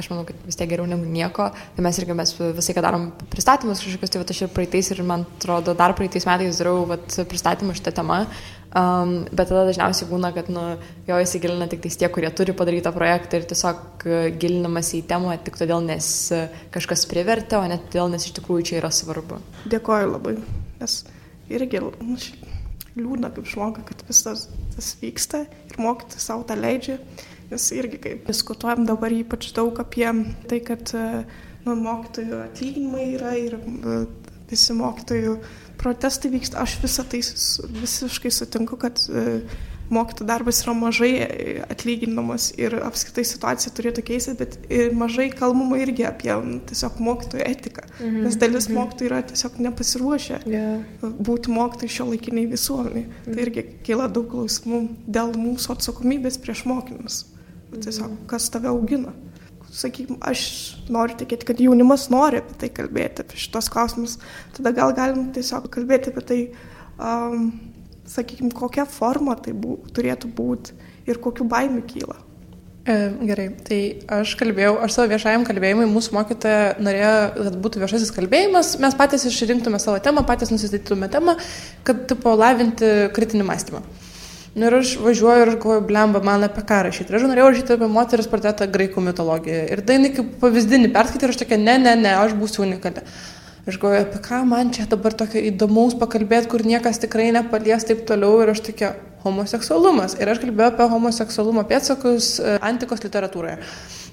aš 0.00 0.10
manau, 0.12 0.24
kad 0.28 0.38
vis 0.46 0.58
tiek 0.58 0.70
geriau 0.70 0.88
negu 0.88 1.06
nieko. 1.06 1.50
Tai 1.76 1.84
mes 1.84 1.98
irgi 2.00 2.16
mes 2.16 2.32
visai, 2.40 2.76
kad 2.76 2.86
darom 2.86 3.10
pristatymus 3.32 3.82
kažkokius, 3.84 4.14
tai 4.14 4.22
va, 4.22 4.28
aš 4.28 4.42
ir 4.46 4.54
praeitais 4.54 4.90
ir 4.94 5.02
man 5.06 5.26
atrodo, 5.36 5.76
dar 5.78 5.94
praeitais 5.98 6.26
metais 6.28 6.62
darau 6.62 6.86
pristatymą 7.30 7.76
šitą 7.78 7.94
temą. 8.00 8.24
Um, 8.70 9.24
bet 9.34 9.48
tada 9.50 9.64
dažniausiai 9.66 10.06
būna, 10.06 10.28
kad 10.30 10.46
nu, 10.52 10.62
jo 11.08 11.16
įsigilina 11.18 11.66
tik 11.70 11.82
tie, 11.82 12.06
kurie 12.12 12.28
turi 12.30 12.54
padarytą 12.54 12.92
projektą 12.94 13.40
ir 13.40 13.48
tiesiog 13.50 14.04
e, 14.06 14.20
gilinamas 14.38 14.92
į 14.94 15.00
temą 15.10 15.34
tik 15.42 15.58
todėl, 15.58 15.82
nes 15.82 16.06
e, 16.30 16.44
kažkas 16.70 17.02
privertė, 17.10 17.58
o 17.58 17.64
ne 17.66 17.80
todėl, 17.82 18.12
nes 18.12 18.28
iš 18.28 18.36
tikrųjų 18.38 18.68
čia 18.68 18.76
yra 18.78 18.92
svarbu. 18.94 19.40
Dėkoju 19.74 20.12
labai, 20.12 20.36
nes 20.78 20.94
irgi 21.50 21.82
nu, 21.82 22.14
liūdna 22.94 23.32
kaip 23.34 23.50
žmoga, 23.50 23.82
kad 23.90 24.06
visas 24.06 24.46
tas 24.76 24.94
vyksta 25.02 25.42
ir 25.66 25.82
mokyti 25.82 26.22
savo 26.22 26.46
tą 26.46 26.54
leidžia, 26.58 27.00
nes 27.50 27.70
irgi 27.74 27.98
kaip 28.02 28.28
diskutuojam 28.30 28.86
dabar 28.88 29.12
ypač 29.14 29.50
daug 29.56 29.78
apie 29.82 30.08
tai, 30.50 30.60
kad 30.66 30.94
e, 30.94 31.06
nu, 31.66 31.74
mokytojų 31.76 32.44
atlyginimai 32.46 33.08
yra 33.16 33.34
ir 33.38 33.58
visi 34.50 34.76
mokytojų 34.76 35.40
protestai 35.80 36.30
vyksta, 36.34 36.60
aš 36.60 36.78
visą 36.82 37.06
tai 37.08 37.22
visiškai 37.80 38.30
sutinku, 38.34 38.76
kad 38.80 39.00
e, 39.08 39.40
mokytojų 39.90 40.26
darbas 40.28 40.60
yra 40.62 40.74
mažai 40.76 41.10
e, 41.24 41.24
atlyginamas 41.72 42.50
ir 42.60 42.76
apskritai 42.84 43.24
situacija 43.26 43.72
turėtų 43.74 44.04
keistis, 44.06 44.36
bet 44.38 44.54
mažai 44.96 45.30
kalbama 45.34 45.80
irgi 45.82 46.06
apie 46.06 46.30
tiesiog 46.70 47.00
mokytojų 47.02 47.48
etiką, 47.48 47.86
mhm. 47.98 48.20
nes 48.28 48.38
dalis 48.38 48.68
mhm. 48.70 48.78
mokytojų 48.78 49.10
yra 49.10 49.20
tiesiog 49.32 49.58
nepasiruošę 49.66 50.40
yeah. 50.46 51.02
būti 51.02 51.54
mokytojai 51.56 51.96
šio 51.96 52.08
laikiniai 52.12 52.46
visuomeniai. 52.54 53.08
Tai 53.10 53.26
mhm. 53.26 53.34
Tai 53.34 53.48
irgi 53.48 53.66
kyla 53.88 54.08
daug 54.12 54.30
klausimų 54.30 54.84
dėl 55.10 55.34
mūsų 55.40 55.76
atsakomybės 55.78 56.38
prieš 56.44 56.66
mokinius. 56.70 57.24
Tiesiog, 57.70 58.16
kas 58.30 58.48
tave 58.50 58.70
augina 58.70 59.12
sakykime, 59.70 60.18
aš 60.26 60.42
noriu 60.90 61.16
tikėti, 61.20 61.46
kad 61.48 61.60
jaunimas 61.62 62.08
nori 62.12 62.40
apie 62.42 62.56
tai 62.60 62.70
kalbėti, 62.74 63.24
apie 63.24 63.40
šitos 63.40 63.70
klausimus, 63.72 64.16
tada 64.56 64.72
gal 64.76 64.94
galim 64.96 65.28
tiesiog 65.34 65.68
kalbėti 65.72 66.10
apie 66.12 66.24
tai, 66.26 66.40
um, 66.98 67.52
sakykime, 68.10 68.50
kokia 68.56 68.86
forma 68.90 69.36
tai 69.38 69.54
bū, 69.54 69.78
turėtų 69.94 70.32
būti 70.34 70.74
ir 71.10 71.22
kokiu 71.22 71.46
baimiu 71.50 71.84
kyla. 71.86 72.18
E, 72.88 72.94
gerai, 73.28 73.50
tai 73.62 73.80
aš 74.18 74.32
kalbėjau, 74.40 74.78
aš 74.82 74.94
savo 74.96 75.10
viešajam 75.12 75.44
kalbėjimui, 75.46 75.86
mūsų 75.92 76.14
mokytoja 76.16 76.62
norėjo, 76.80 77.16
kad 77.36 77.58
būtų 77.66 77.82
viešasis 77.82 78.14
kalbėjimas, 78.16 78.72
mes 78.82 78.96
patys 78.98 79.26
išrinktume 79.28 79.78
savo 79.82 80.00
temą, 80.02 80.24
patys 80.26 80.50
nusistatytume 80.50 81.10
temą, 81.12 81.36
kad 81.86 82.06
tipo 82.10 82.32
lavinti 82.40 83.10
kritinį 83.14 83.46
mąstymą. 83.46 83.84
Nu 84.54 84.66
ir 84.66 84.74
aš 84.80 84.96
važiuoju 84.98 85.44
ir 85.44 85.52
galvoju, 85.62 85.82
blemba, 85.86 86.22
man 86.26 86.42
apie 86.42 86.64
ką 86.66 86.80
rašyti. 86.88 87.12
Ir 87.12 87.20
aš 87.20 87.26
norėjau 87.30 87.50
rašyti 87.52 87.76
apie 87.76 87.88
moteris 87.90 88.26
portretą 88.30 88.66
graikų 88.70 89.04
mitologijoje. 89.06 89.68
Ir 89.70 89.82
jinai 89.86 90.10
kaip 90.16 90.32
pavyzdinį 90.40 90.90
perskaitė 90.96 91.28
ir 91.28 91.34
aš 91.34 91.38
tokia, 91.44 91.58
ne, 91.60 91.76
ne, 91.78 91.92
ne, 92.00 92.16
aš 92.18 92.34
būsiu 92.40 92.64
unikali. 92.64 93.04
Aš 93.70 93.78
galvoju, 93.78 94.08
apie 94.08 94.22
ką 94.24 94.40
man 94.50 94.72
čia 94.74 94.88
dabar 94.90 95.14
tokio 95.14 95.38
įdomaus 95.52 95.94
pakalbėti, 96.00 96.50
kur 96.50 96.66
niekas 96.66 96.98
tikrai 96.98 97.28
nepalies 97.36 97.86
taip 97.86 98.02
toliau. 98.08 98.40
Ir 98.42 98.50
aš 98.56 98.64
tokia, 98.72 98.90
homoseksualumas. 99.22 100.16
Ir 100.18 100.32
aš 100.32 100.42
kalbėjau 100.42 100.72
apie 100.72 100.90
homoseksualumo 100.96 101.64
pėdsakus 101.70 102.32
e, 102.40 102.56
antikos 102.64 103.04
literatūroje. 103.04 103.60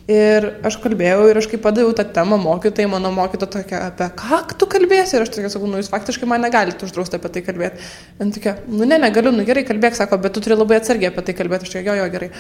Ir 0.08 0.46
aš 0.64 0.78
kalbėjau 0.80 1.26
ir 1.28 1.36
aš 1.36 1.50
kaip 1.52 1.60
padaviau 1.66 1.92
tą 1.92 2.06
temą 2.16 2.38
mokytojai, 2.40 2.88
mano 2.88 3.10
mokytoja 3.12 3.52
tokia, 3.58 3.82
apie 3.90 4.08
ką 4.16 4.40
tu 4.56 4.70
kalbėsi? 4.72 5.18
Ir 5.18 5.26
aš 5.26 5.34
tokia 5.36 5.52
sakau, 5.52 5.68
nu 5.68 5.82
jūs 5.82 5.92
faktiškai 5.92 6.30
man 6.32 6.46
negalite 6.48 6.88
uždrausti 6.88 7.20
apie 7.20 7.34
tai 7.36 7.44
kalbėti. 7.44 7.90
Ir 8.16 8.32
tokia, 8.38 8.54
nu 8.72 8.88
ne, 8.88 9.02
negaliu, 9.04 9.36
nu 9.36 9.44
gerai 9.44 9.66
kalbėk, 9.68 10.00
sako, 10.00 10.22
bet 10.24 10.32
tu 10.32 10.46
turi 10.46 10.56
labai 10.56 10.80
atsargiai 10.80 11.12
apie 11.12 11.26
tai 11.28 11.36
kalbėti. 11.36 11.68
Aš 11.68 11.76
tokia, 11.76 11.90
jo, 11.90 11.98
jo, 12.00 12.08
gerai. 12.14 12.32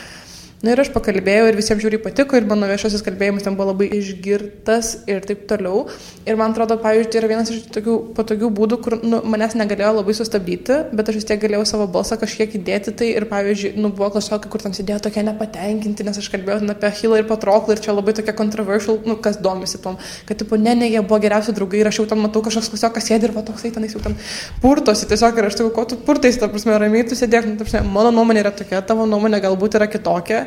Na 0.66 0.72
ir 0.74 0.80
aš 0.82 0.88
pakalbėjau 0.90 1.52
ir 1.52 1.56
visiems 1.60 1.84
žiūri 1.84 2.00
patiko 2.02 2.34
ir 2.34 2.48
mano 2.50 2.66
viešasis 2.66 3.04
kalbėjimas 3.06 3.44
ten 3.46 3.54
buvo 3.54 3.68
labai 3.70 3.92
išgirtas 3.94 5.04
ir 5.06 5.20
taip 5.22 5.44
toliau. 5.46 5.84
Ir 6.26 6.40
man 6.40 6.56
atrodo, 6.56 6.80
pavyzdžiui, 6.82 7.12
tai 7.14 7.20
yra 7.20 7.28
vienas 7.30 7.52
iš 7.54 7.68
tokių 7.76 7.98
patogių 8.18 8.50
būdų, 8.58 8.80
kur 8.82 8.96
nu, 9.04 9.20
manęs 9.30 9.54
negalėjo 9.54 9.92
labai 10.00 10.16
sustabdyti, 10.18 10.80
bet 10.98 11.12
aš 11.12 11.20
vis 11.20 11.28
tiek 11.30 11.44
galėjau 11.44 11.68
savo 11.70 11.86
balsą 11.94 12.18
kažkiek 12.18 12.56
įdėti. 12.58 12.96
Tai 12.98 13.10
ir, 13.20 13.28
pavyzdžiui, 13.30 13.76
nu, 13.78 13.92
buvo 13.94 14.10
klasiokai, 14.16 14.50
kur 14.50 14.64
ten 14.64 14.74
sėdėjo 14.74 15.04
tokie 15.06 15.22
nepatenkinti, 15.28 16.08
nes 16.10 16.18
aš 16.24 16.32
kalbėjau 16.34 16.66
apie 16.74 16.92
Hilą 17.04 17.22
ir 17.22 17.30
Patroklą 17.30 17.78
ir 17.78 17.84
čia 17.86 17.94
labai 17.94 18.18
tokia 18.18 18.34
controversial, 18.42 18.98
nu, 19.06 19.20
kas 19.22 19.38
domisi 19.38 19.78
tom, 19.84 20.02
kad, 20.26 20.42
tipo, 20.42 20.58
ne, 20.58 20.74
ne, 20.74 20.90
jie 20.90 21.06
buvo 21.06 21.22
geriausi 21.22 21.54
draugai 21.54 21.84
ir 21.84 21.92
aš 21.92 22.02
jau 22.02 22.08
ten 22.10 22.24
matau 22.24 22.42
kažkoks 22.42 22.74
klasiokas 22.74 23.12
sėdi 23.12 23.30
ir 23.30 23.36
va 23.38 23.46
toksai 23.46 23.76
ten 23.78 23.86
jau 23.86 24.02
ten 24.02 24.18
purtosi 24.64 25.06
tiesiog 25.06 25.38
ir 25.38 25.52
aš 25.52 25.60
sakau, 25.60 25.70
ko 25.78 25.86
tu 25.94 26.02
purtais, 26.02 26.42
ta 26.42 26.50
prasme, 26.50 26.74
ramiai 26.82 27.06
tu 27.06 27.20
sėdėk, 27.20 27.46
nu, 27.46 27.60
ta 27.62 27.68
prasme, 27.68 27.86
mano 27.94 28.16
nuomonė 28.16 28.42
yra 28.42 28.56
tokia, 28.58 28.82
tavo 28.82 29.06
nuomonė 29.10 29.44
galbūt 29.44 29.78
yra 29.78 29.90
kitokia 29.92 30.47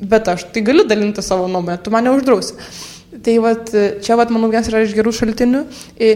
bet 0.00 0.28
aš 0.28 0.48
tai 0.52 0.64
galiu 0.66 0.84
dalinti 0.88 1.24
savo 1.24 1.48
nuomonę, 1.48 1.78
tu 1.82 1.94
mane 1.94 2.12
uždrausi. 2.12 2.56
Tai 3.22 3.32
vat, 3.40 3.70
čia, 4.04 4.16
vat, 4.18 4.30
manau, 4.34 4.48
vienas 4.52 4.66
yra 4.68 4.82
iš 4.84 4.92
gerų 4.96 5.12
šaltinių, 5.14 5.62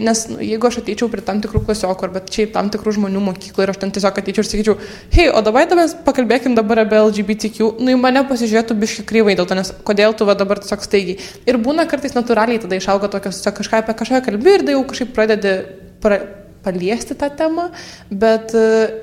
nes 0.05 0.19
nu, 0.29 0.37
jeigu 0.43 0.67
aš 0.67 0.81
ateičiau 0.81 1.07
prie 1.09 1.23
tam 1.25 1.39
tikrų 1.41 1.63
klasiokų, 1.65 2.09
bet 2.13 2.29
šiaip 2.35 2.51
tam 2.53 2.69
tikrų 2.73 2.93
žmonių 2.97 3.23
mokykloje 3.25 3.65
ir 3.65 3.71
aš 3.73 3.79
ten 3.81 3.93
tiesiog 3.95 4.19
ateičiau 4.21 4.43
ir 4.43 4.49
sakyčiau, 4.49 4.75
hei, 5.15 5.29
o 5.31 5.41
dabar 5.45 5.71
mes 5.79 5.95
pakalbėkim 6.05 6.53
dabar 6.57 6.83
apie 6.83 6.99
LGBTQ, 6.99 7.71
nu 7.81 7.95
į 7.95 7.97
mane 8.01 8.21
pasižiūrėtų 8.29 8.77
biški 8.83 9.07
kryvai 9.09 9.37
dėl 9.39 9.49
to, 9.49 9.57
nes 9.57 9.73
kodėl 9.87 10.13
tu 10.17 10.27
va 10.29 10.35
dabar 10.37 10.61
tiesiog 10.61 10.85
staigiai. 10.85 11.17
Ir 11.49 11.57
būna 11.63 11.87
kartais 11.89 12.13
natūraliai 12.17 12.61
tada 12.61 12.77
išauga 12.77 13.09
tokios, 13.15 13.39
tiesiog 13.39 13.57
kažką 13.63 13.81
apie 13.81 13.97
kažką 14.03 14.21
kalbi 14.27 14.55
ir 14.59 14.67
tai 14.67 14.77
jau 14.77 14.85
kažkaip 14.91 15.15
pradedi 15.17 15.57
pra, 16.03 16.21
paliesti 16.61 17.17
tą 17.17 17.31
temą, 17.33 17.71
bet 18.11 18.53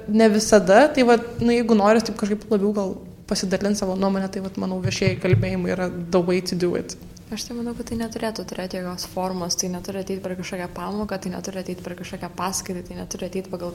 ne 0.07 0.33
visada, 0.37 0.87
tai 0.95 1.09
va, 1.09 1.19
nu, 1.41 1.51
jeigu 1.57 1.79
nori, 1.79 2.05
taip 2.05 2.21
kažkaip 2.21 2.47
labiau 2.53 2.77
gal 2.77 2.97
pasidalinti 3.29 3.83
savo 3.83 3.97
nuomonę, 3.99 4.31
tai 4.33 4.43
vat, 4.45 4.59
manau 4.61 4.81
viešieji 4.85 5.21
kalbėjimai 5.23 5.73
yra 5.75 5.89
the 5.89 6.23
way 6.25 6.43
to 6.43 6.59
do 6.59 6.75
it. 6.81 6.97
Aš 7.29 7.45
tai 7.45 7.59
manau, 7.59 7.75
kad 7.77 7.91
tai 7.91 7.99
neturėtų 8.01 8.45
turėti 8.49 8.79
jokios 8.79 9.05
formos, 9.13 9.57
tai 9.61 9.69
neturi 9.69 10.01
ateiti 10.01 10.23
per 10.25 10.33
kažkokią 10.39 10.69
pamoką, 10.73 11.19
tai 11.21 11.33
neturi 11.35 11.61
ateiti 11.61 11.85
per 11.85 11.93
kažkokią 11.99 12.31
paskaitą, 12.39 12.87
tai 12.89 12.97
neturi 12.97 13.29
ateiti 13.29 13.53
pagal, 13.53 13.75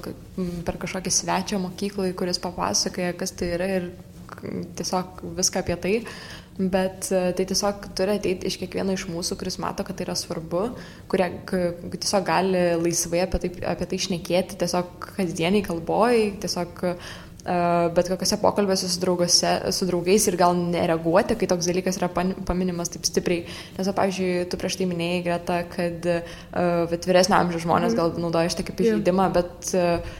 per 0.65 0.79
kažkokį 0.81 1.13
svečią 1.13 1.59
mokyklai, 1.61 2.15
kuris 2.17 2.41
papasakoja, 2.41 3.11
kas 3.19 3.35
tai 3.37 3.51
yra 3.53 3.67
ir 3.75 3.91
tiesiog 4.79 5.21
viską 5.37 5.61
apie 5.61 5.77
tai. 5.85 5.93
Bet 6.53 7.07
e, 7.09 7.21
tai 7.33 7.45
tiesiog 7.49 7.87
turi 7.97 8.17
ateiti 8.19 8.49
iš 8.49 8.59
kiekvieno 8.61 8.93
iš 8.93 9.07
mūsų, 9.09 9.37
kuris 9.39 9.57
mato, 9.61 9.85
kad 9.85 9.97
tai 9.97 10.05
yra 10.05 10.13
svarbu, 10.17 10.67
kurie 11.09 11.29
tiesiog 11.47 12.25
gali 12.27 12.61
laisvai 12.77 13.23
apie 13.25 13.39
tai, 13.41 13.51
apie 13.71 13.87
tai 13.89 14.01
šnekėti, 14.05 14.59
tiesiog 14.61 15.09
kasdieniai 15.15 15.65
kalboj, 15.65 16.19
tiesiog 16.43 16.83
bet 17.43 18.07
kokiuose 18.07 18.37
pokalbiuose 18.39 18.87
su, 18.87 18.99
draugose, 19.01 19.51
su 19.75 19.87
draugais 19.89 20.27
ir 20.29 20.37
gal 20.39 20.55
nereaguoti, 20.55 21.35
kai 21.39 21.49
toks 21.51 21.67
dalykas 21.67 21.99
yra 21.99 22.09
paminimas 22.13 22.93
taip 22.93 23.07
stipriai. 23.09 23.43
Nes, 23.77 23.89
pavyzdžiui, 23.99 24.45
tu 24.51 24.59
prieš 24.61 24.79
tai 24.79 24.87
minėjai, 24.87 25.21
Greta, 25.25 25.59
kad 25.67 26.07
uh, 26.07 26.93
vyresnio 26.93 27.39
amžiaus 27.41 27.65
žmonės 27.65 27.93
mhm. 27.93 27.99
gal 27.99 28.25
naudoja 28.27 28.53
šitą 28.53 28.67
kaip 28.69 28.83
įžeidimą, 28.85 29.29
bet 29.35 29.73
uh, 29.75 30.13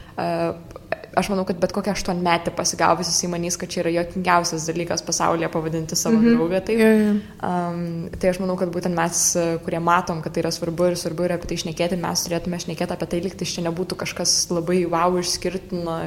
aš 1.16 1.30
manau, 1.32 1.46
kad 1.48 1.60
bet 1.62 1.74
kokia 1.76 1.94
aštuonmetė 1.94 2.54
pasigavusi, 2.56 3.12
jisai 3.14 3.30
manys, 3.32 3.58
kad 3.60 3.72
čia 3.72 3.84
yra 3.84 3.94
jokingiausias 3.94 4.66
dalykas 4.70 5.04
pasaulyje 5.06 5.50
pavadinti 5.54 5.96
savo 5.96 6.18
mm 6.18 6.26
-hmm. 6.26 6.38
draugą. 6.38 6.62
Tai, 6.66 6.76
yeah, 6.76 7.00
yeah. 7.00 7.16
Um, 7.44 8.10
tai 8.20 8.30
aš 8.30 8.40
manau, 8.40 8.56
kad 8.60 8.72
būtent 8.74 8.96
mes, 8.96 9.22
kurie 9.66 9.80
matom, 9.80 10.22
kad 10.22 10.34
tai 10.34 10.44
yra 10.44 10.52
svarbu 10.52 10.90
ir 10.92 10.98
svarbu 10.98 11.28
yra 11.28 11.36
apie 11.36 11.48
tai 11.48 11.58
išnekėti, 11.58 12.02
mes 12.02 12.26
turėtume 12.26 12.60
šnekėti 12.60 12.94
apie 12.94 13.08
tai, 13.08 13.22
liktai 13.22 13.46
čia 13.46 13.66
nebūtų 13.70 13.96
kažkas 13.96 14.36
labai 14.50 14.86
wow 14.86 15.20
išskirtino 15.20 15.98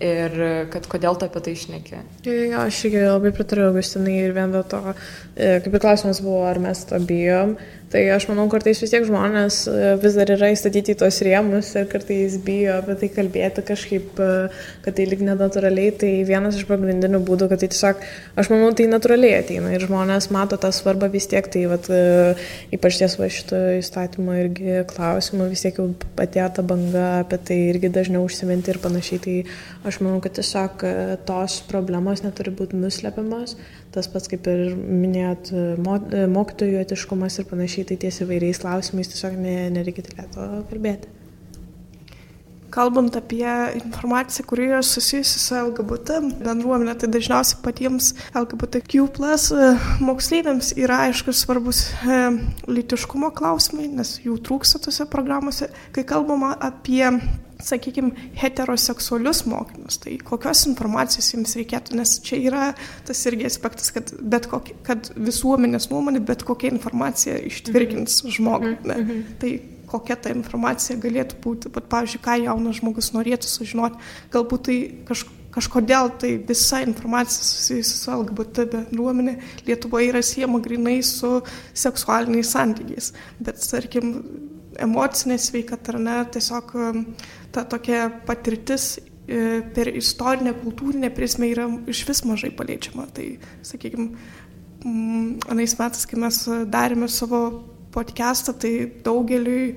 ir 0.00 0.30
kad 0.70 0.86
kodėl 0.86 1.18
tu 1.18 1.24
apie 1.24 1.40
tai 1.40 1.52
išnekė. 1.52 1.98
Jo, 2.24 2.60
aš 2.66 2.84
irgi 2.84 3.04
labai 3.06 3.32
pritariu 3.32 3.68
Augustinai 3.68 4.16
ir 4.24 4.32
vien 4.32 4.52
dėl 4.52 4.64
to, 4.64 4.94
e, 5.36 5.60
kaip 5.60 5.74
ir 5.74 5.80
klausimas 5.80 6.20
buvo, 6.20 6.44
ar 6.46 6.58
mes 6.58 6.84
to 6.84 6.98
bijom. 6.98 7.56
Tai 7.90 8.00
aš 8.14 8.28
manau, 8.30 8.44
kartais 8.46 8.78
vis 8.78 8.92
tiek 8.92 9.02
žmonės 9.02 9.56
e, 9.66 9.78
vis 9.98 10.14
dar 10.14 10.30
yra 10.30 10.52
įstatyti 10.54 10.92
į 10.94 10.98
tos 11.00 11.16
rėmus 11.26 11.72
ir 11.74 11.88
kartais 11.90 12.36
bijo 12.46 12.76
apie 12.76 12.94
tai 13.00 13.08
kalbėti 13.10 13.64
kažkaip, 13.66 14.20
e, 14.22 14.28
kad 14.84 14.94
tai 14.94 15.06
lyg 15.10 15.24
nenatūraliai. 15.26 15.96
Tai 15.98 16.10
vienas 16.28 16.54
iš 16.54 16.68
pagrindinių 16.68 17.18
būdų, 17.26 17.48
kad 17.50 17.64
tai 17.64 17.68
tiesiog, 17.72 18.04
aš 18.38 18.50
manau, 18.52 18.68
tai 18.78 18.86
natūraliai 18.92 19.40
ateina 19.40 19.72
ir 19.74 19.82
žmonės 19.88 20.30
mato 20.30 20.54
tą 20.62 20.70
svarbą 20.76 21.08
vis 21.10 21.26
tiek. 21.32 21.48
Tai 21.50 21.64
vat, 21.72 21.90
e, 21.90 22.36
ypač 22.78 23.00
ties 23.00 23.18
va 23.18 23.26
šito 23.26 23.58
įstatymo 23.80 24.38
irgi 24.44 24.84
klausimų 24.94 25.50
vis 25.50 25.66
tiek 25.66 25.82
jau 25.82 25.88
atėjo 26.14 26.46
ta 26.60 26.66
banga 26.70 27.08
apie 27.24 27.40
tai 27.50 27.58
irgi 27.72 27.90
dažniau 27.98 28.22
užsiminti 28.28 28.70
ir 28.70 28.78
panašiai. 28.86 29.18
Tai 29.26 29.36
aš 29.90 29.98
manau, 30.04 30.22
kad 30.22 30.38
tiesiog 30.38 30.86
tos 31.26 31.58
problemos 31.66 32.22
neturi 32.22 32.54
būti 32.54 32.78
nuslepiamas. 32.78 33.58
Tas 33.90 34.06
pats 34.06 34.30
kaip 34.30 34.46
ir 34.46 34.76
minėjot, 34.78 35.48
mokytojų 36.30 36.78
etiškumas 36.84 37.40
ir 37.40 37.48
panašiai, 37.50 37.79
tai 37.88 37.96
ties 38.04 38.20
įvairiais 38.24 38.60
klausimais 38.62 39.10
tiesiog 39.12 39.38
ne, 39.40 39.56
nereikia 39.74 40.06
tylėto 40.06 40.46
kalbėti. 40.70 41.16
Kalbant 42.70 43.16
apie 43.18 43.50
informaciją, 43.74 44.46
kuri 44.46 44.68
yra 44.68 44.82
susijusi 44.86 45.40
su 45.42 45.56
LGBT 45.58 46.20
bendruomenė, 46.44 46.94
tai 47.02 47.08
dažniausiai 47.10 47.58
patiems 47.64 48.12
LGBTQ 48.30 49.08
plus 49.16 49.48
e, 49.50 49.72
moksleiviams 50.06 50.70
yra 50.78 51.00
aiškus 51.08 51.42
svarbus 51.42 51.82
e, 52.06 52.20
lytiškumo 52.70 53.32
klausimai, 53.34 53.88
nes 53.90 54.20
jų 54.22 54.38
trūksta 54.46 54.78
tose 54.86 55.08
programuose. 55.10 55.72
Kai 55.96 56.06
kalbama 56.06 56.52
apie 56.62 57.02
sakykime, 57.70 58.28
heteroseksualius 58.40 59.44
mokinius, 59.50 60.00
tai 60.02 60.16
kokios 60.24 60.66
informacijos 60.70 61.32
jiems 61.34 61.56
reikėtų, 61.58 61.96
nes 61.98 62.16
čia 62.26 62.40
yra 62.50 62.68
tas 63.08 63.24
irgi 63.30 63.48
aspektas, 63.48 63.92
kad, 63.94 64.12
kokie, 64.50 64.76
kad 64.86 65.12
visuomenės 65.16 65.90
nuomonė, 65.92 66.22
bet 66.26 66.44
kokia 66.46 66.72
informacija 66.74 67.38
ištvirkins 67.50 68.22
mhm. 68.24 68.36
žmogų. 68.38 68.72
Ne? 68.84 68.94
Mm 68.94 69.10
-hmm. 69.10 69.36
Tai 69.42 69.52
kokia 69.90 70.16
ta 70.16 70.30
informacija 70.30 70.98
galėtų 71.02 71.42
būti, 71.42 71.74
bet, 71.74 71.90
pavyzdžiui, 71.90 72.22
ką 72.22 72.38
jaunas 72.44 72.78
žmogus 72.78 73.12
norėtų 73.16 73.50
sužinoti, 73.50 73.98
galbūt 74.30 74.66
tai 74.68 74.78
kažkokia 75.08 75.38
kažkodėl 75.54 76.12
tai 76.20 76.34
visa 76.48 76.80
informacija 76.84 77.42
susijusi 77.44 77.96
su 77.98 78.12
LGBT 78.14 78.66
bendruomenė 78.70 79.36
Lietuvoje 79.66 80.10
yra 80.12 80.22
siejama 80.22 80.60
grinai 80.62 81.00
su 81.06 81.40
seksualiniais 81.74 82.52
santykiais. 82.54 83.12
Bet, 83.40 83.62
tarkim, 83.70 84.12
emocinė 84.82 85.38
sveikata, 85.40 85.94
ar 85.94 86.02
ne, 86.02 86.18
tiesiog 86.34 86.74
ta 87.54 87.64
tokia 87.68 88.08
patirtis 88.26 88.92
e, 88.98 89.60
per 89.74 89.90
istorinę, 89.94 90.54
kultūrinę 90.62 91.10
prizmę 91.14 91.50
yra 91.52 91.66
iš 91.90 92.04
vis 92.08 92.24
mažai 92.28 92.52
paliečiama. 92.56 93.08
Tai, 93.14 93.26
sakykime, 93.66 94.10
anais 95.50 95.76
metais, 95.78 96.06
kai 96.08 96.20
mes 96.20 96.44
darėme 96.72 97.10
savo 97.10 97.42
podcastą, 97.94 98.54
tai 98.54 98.74
daugeliui 99.04 99.74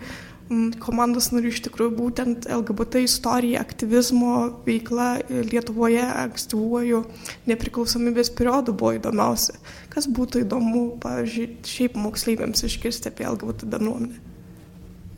komandos 0.84 1.30
narių 1.34 1.52
iš 1.54 1.62
tikrųjų 1.68 1.94
būtent 1.98 2.48
LGBT 2.52 3.04
istorija, 3.08 3.62
aktyvizmo 3.64 4.34
veikla 4.68 5.08
Lietuvoje 5.30 6.04
ankstyvuoju 6.04 7.04
nepriklausomybės 7.50 8.34
periodu 8.38 8.76
buvo 8.76 8.94
įdomiausia. 9.00 9.56
Kas 9.94 10.10
būtų 10.10 10.44
įdomu, 10.44 10.84
pavyzdžiui, 11.04 11.50
šiaip 11.70 11.98
moksleiviams 12.00 12.68
iškirsti 12.68 13.12
apie 13.14 13.28
LGBT 13.30 13.72
bendruomenę? 13.72 14.33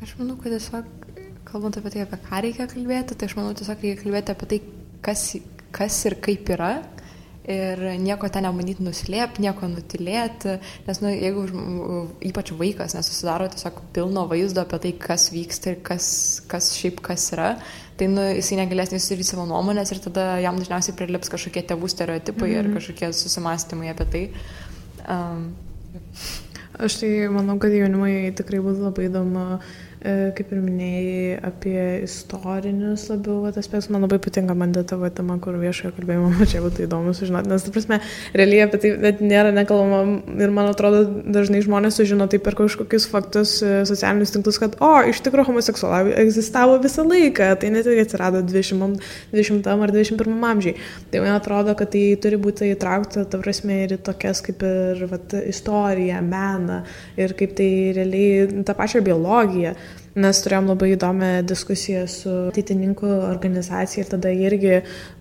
Aš 0.06 0.12
manau, 0.20 0.36
kad 0.38 0.54
tiesiog, 0.54 0.90
kalbant 1.48 1.80
apie 1.80 1.90
tai, 1.96 2.04
apie 2.06 2.18
ką 2.22 2.40
reikia 2.46 2.66
kalbėti, 2.70 3.16
tai 3.18 3.26
aš 3.26 3.34
manau, 3.40 3.56
tiesiog 3.58 3.80
reikia 3.82 4.02
kalbėti 4.04 4.34
apie 4.36 4.48
tai, 4.52 4.58
kas, 5.08 5.22
kas 5.74 5.96
ir 6.06 6.16
kaip 6.22 6.52
yra. 6.54 6.76
Ir 7.50 7.82
nieko 8.02 8.30
ten 8.34 8.46
nemanyti 8.46 8.86
nuslėpti, 8.86 9.42
nieko 9.42 9.68
nutilėti, 9.70 10.56
nes, 10.86 11.00
nu, 11.02 11.10
jeigu 11.14 11.44
ypač 12.26 12.52
vaikas 12.58 12.94
nesusidaro 12.98 13.48
tiesiog 13.54 13.80
pilno 13.94 14.28
vaizdo 14.30 14.62
apie 14.62 14.80
tai, 14.84 14.92
kas 15.02 15.28
vyksta 15.34 15.74
ir 15.74 15.80
kas, 15.86 16.08
kas 16.50 16.72
šiaip 16.78 17.02
kas 17.06 17.26
yra, 17.34 17.52
tai 17.98 18.10
nu, 18.10 18.28
jisai 18.34 18.60
negalės 18.62 18.94
nesusidaryti 18.94 19.30
savo 19.30 19.46
nuomonės 19.50 19.94
ir 19.94 20.04
tada 20.06 20.28
jam 20.42 20.58
dažniausiai 20.62 20.98
prilips 20.98 21.34
kažkokie 21.34 21.66
tėvų 21.70 21.90
stereotipai 21.94 22.50
mm 22.50 22.54
-hmm. 22.54 22.60
ir 22.62 22.70
mhm. 22.70 22.78
kažkokie 22.78 23.12
susimastymai 23.24 23.90
apie 23.94 24.10
tai. 24.14 24.24
Um, 25.10 25.48
Aš 26.76 26.98
tai 27.00 27.10
manau, 27.32 27.56
kad 27.56 27.72
jaunimui 27.72 28.34
tikrai 28.36 28.58
būtų 28.60 28.90
labai 28.90 29.06
įdomu 29.08 29.44
E, 29.46 29.85
kaip 30.06 30.52
ir 30.54 30.62
minėjai, 30.62 31.38
apie 31.48 31.80
istorinius 32.06 33.08
labiau 33.10 33.46
aspektus. 33.50 33.90
Man 33.94 34.06
labai 34.06 34.20
patinka 34.22 34.56
man 34.58 34.74
tavo 34.76 35.10
tema, 35.10 35.38
kur 35.42 35.58
viešojo 35.62 35.94
kalbėjimo, 35.96 36.48
čia 36.52 36.62
būtų 36.64 36.86
įdomu 36.86 37.14
sužinoti, 37.18 37.50
nes, 37.52 37.66
ta 37.66 37.74
prasme, 37.74 38.00
realiai 38.36 38.66
apie 38.66 38.82
tai 38.84 38.92
net 39.02 39.22
nėra 39.24 39.54
nekalbama 39.56 40.42
ir 40.42 40.54
man 40.54 40.70
atrodo, 40.72 41.04
dažnai 41.36 41.64
žmonės 41.66 42.00
sužino 42.00 42.28
tai 42.32 42.40
per 42.44 42.58
kažkokius 42.60 43.08
faktus 43.12 43.58
e, 43.66 43.72
socialinius 43.88 44.34
tinklus, 44.36 44.60
kad, 44.62 44.78
o, 44.84 44.92
iš 45.10 45.22
tikrųjų 45.26 45.50
homoseksualai 45.52 46.16
egzistavo 46.26 46.78
visą 46.84 47.06
laiką, 47.08 47.52
tai 47.62 47.72
net 47.74 47.90
ir 47.90 48.04
atsirado 48.04 48.44
20, 48.46 49.02
20 49.34 49.72
ar 49.74 49.94
21 49.96 50.48
amžiai. 50.52 50.76
Tai 51.12 51.24
man 51.24 51.36
atrodo, 51.38 51.76
kad 51.78 51.94
tai 51.94 52.04
turi 52.22 52.40
būti 52.42 52.72
įtraukta, 52.74 53.26
ta 53.30 53.42
prasme, 53.42 53.82
ir 53.86 53.96
į 53.98 54.02
tokias 54.06 54.42
kaip 54.46 54.64
ir 54.66 55.06
vat, 55.12 55.36
istoriją, 55.46 56.22
meną 56.26 56.82
ir 57.20 57.36
kaip 57.38 57.56
tai 57.58 57.70
realiai 57.96 58.64
tą 58.68 58.76
pačią 58.78 59.04
biologiją. 59.06 59.76
Mes 60.16 60.38
turėjom 60.40 60.70
labai 60.72 60.94
įdomią 60.94 61.30
diskusiją 61.44 62.06
su 62.08 62.32
ateitininkų 62.48 63.10
organizacija 63.28 64.06
ir 64.06 64.12
tada 64.14 64.30
irgi 64.32 64.78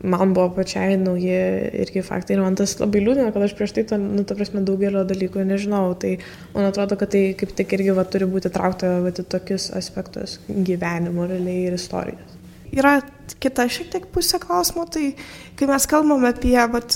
man 0.07 0.37
buvo 0.37 0.53
pačiai 0.61 0.95
nauji 1.01 1.41
irgi 1.83 2.05
faktai 2.07 2.37
ir 2.37 2.45
man 2.45 2.55
tas 2.61 2.77
labai 2.79 3.03
liūdina, 3.03 3.33
kad 3.35 3.43
aš 3.43 3.57
prieš 3.59 3.75
tai, 3.75 3.85
to, 3.91 3.99
nu, 3.99 4.23
ta 4.23 4.37
prasme, 4.39 4.63
daugelio 4.63 5.03
dalykų 5.09 5.49
nežinau. 5.51 5.97
Tai 5.99 6.13
man 6.55 6.69
atrodo, 6.69 6.95
kad 7.01 7.11
tai 7.17 7.25
kaip 7.41 7.57
tik 7.59 7.75
irgi 7.75 7.99
va, 7.99 8.07
turi 8.07 8.31
būti 8.31 8.55
traukta 8.55 8.93
va, 9.03 9.11
į 9.11 9.27
tokius 9.35 9.73
aspektus 9.75 10.39
gyvenimo 10.47 11.27
realiai 11.27 11.67
ir 11.73 11.79
istorijos. 11.81 12.39
Yra 12.75 13.01
kita 13.43 13.67
šiek 13.71 13.91
tiek 13.91 14.07
pusė 14.15 14.39
klausimo, 14.43 14.87
tai 14.87 15.13
kai 15.59 15.67
mes 15.71 15.91
kalbame 15.91 16.31
apie 16.31 16.59
vat, 16.71 16.95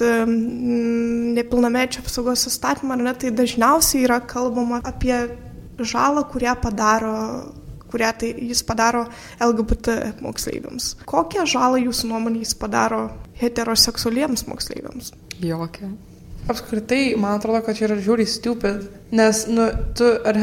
nepilnamečio 1.35 2.07
apsaugos 2.07 2.47
įstatymą, 2.51 2.99
ne, 3.03 3.15
tai 3.19 3.35
dažniausiai 3.35 4.07
yra 4.07 4.23
kalbama 4.23 4.79
apie 4.87 5.17
žalą, 5.79 6.25
kurią 6.31 6.55
padaro 6.63 7.15
kurią 7.93 8.13
tai 8.21 8.35
jis 8.51 8.65
padaro 8.67 9.07
LGBT 9.41 10.21
moksleiviams. 10.25 10.95
Kokią 11.09 11.47
žalą 11.49 11.81
jūsų 11.87 12.13
nuomonė 12.13 12.45
jis 12.45 12.55
padaro 12.59 13.07
heteroseksualiems 13.41 14.47
moksleiviams? 14.51 15.15
Jokia. 15.43 15.93
Apskritai, 16.49 17.13
man 17.21 17.35
atrodo, 17.37 17.59
kad 17.61 17.77
čia 17.77 17.85
yra 17.85 17.97
žiūri 18.01 18.25
stupid, 18.25 18.87
nes, 19.13 19.43
nu, 19.53 19.67
tu 19.99 20.07
ar 20.31 20.39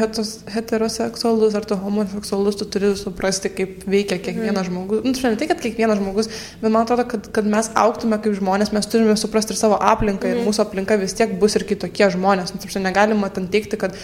heteroseksualus, 0.54 1.56
ar 1.58 1.64
tu 1.66 1.74
homoseksualus, 1.80 2.58
tu 2.60 2.68
turi 2.70 2.92
suprasti, 2.94 3.50
kaip 3.50 3.82
veikia 3.90 4.20
kiekvienas 4.22 4.68
mm. 4.68 4.68
žmogus. 4.68 5.02
Nu, 5.02 5.16
ne 5.16 5.40
tai, 5.40 5.48
kad 5.50 5.64
kiekvienas 5.64 5.98
žmogus, 5.98 6.30
bet 6.60 6.70
man 6.70 6.86
atrodo, 6.86 7.08
kad, 7.10 7.26
kad 7.34 7.50
mes 7.50 7.72
auktume 7.82 8.20
kaip 8.22 8.38
žmonės, 8.38 8.70
mes 8.76 8.86
turime 8.92 9.18
suprasti 9.18 9.56
ir 9.56 9.58
savo 9.58 9.80
aplinką, 9.82 10.28
mm. 10.28 10.30
ir 10.30 10.40
mhm. 10.44 10.46
mūsų 10.52 10.62
aplinka 10.68 11.00
vis 11.02 11.16
tiek 11.18 11.34
bus 11.42 11.58
ir 11.58 11.66
kitokie 11.66 12.06
žmonės. 12.14 12.54
Nu, 12.54 12.86
negalima 12.86 13.32
ten 13.34 13.50
teikti, 13.50 13.80
kad 13.80 13.98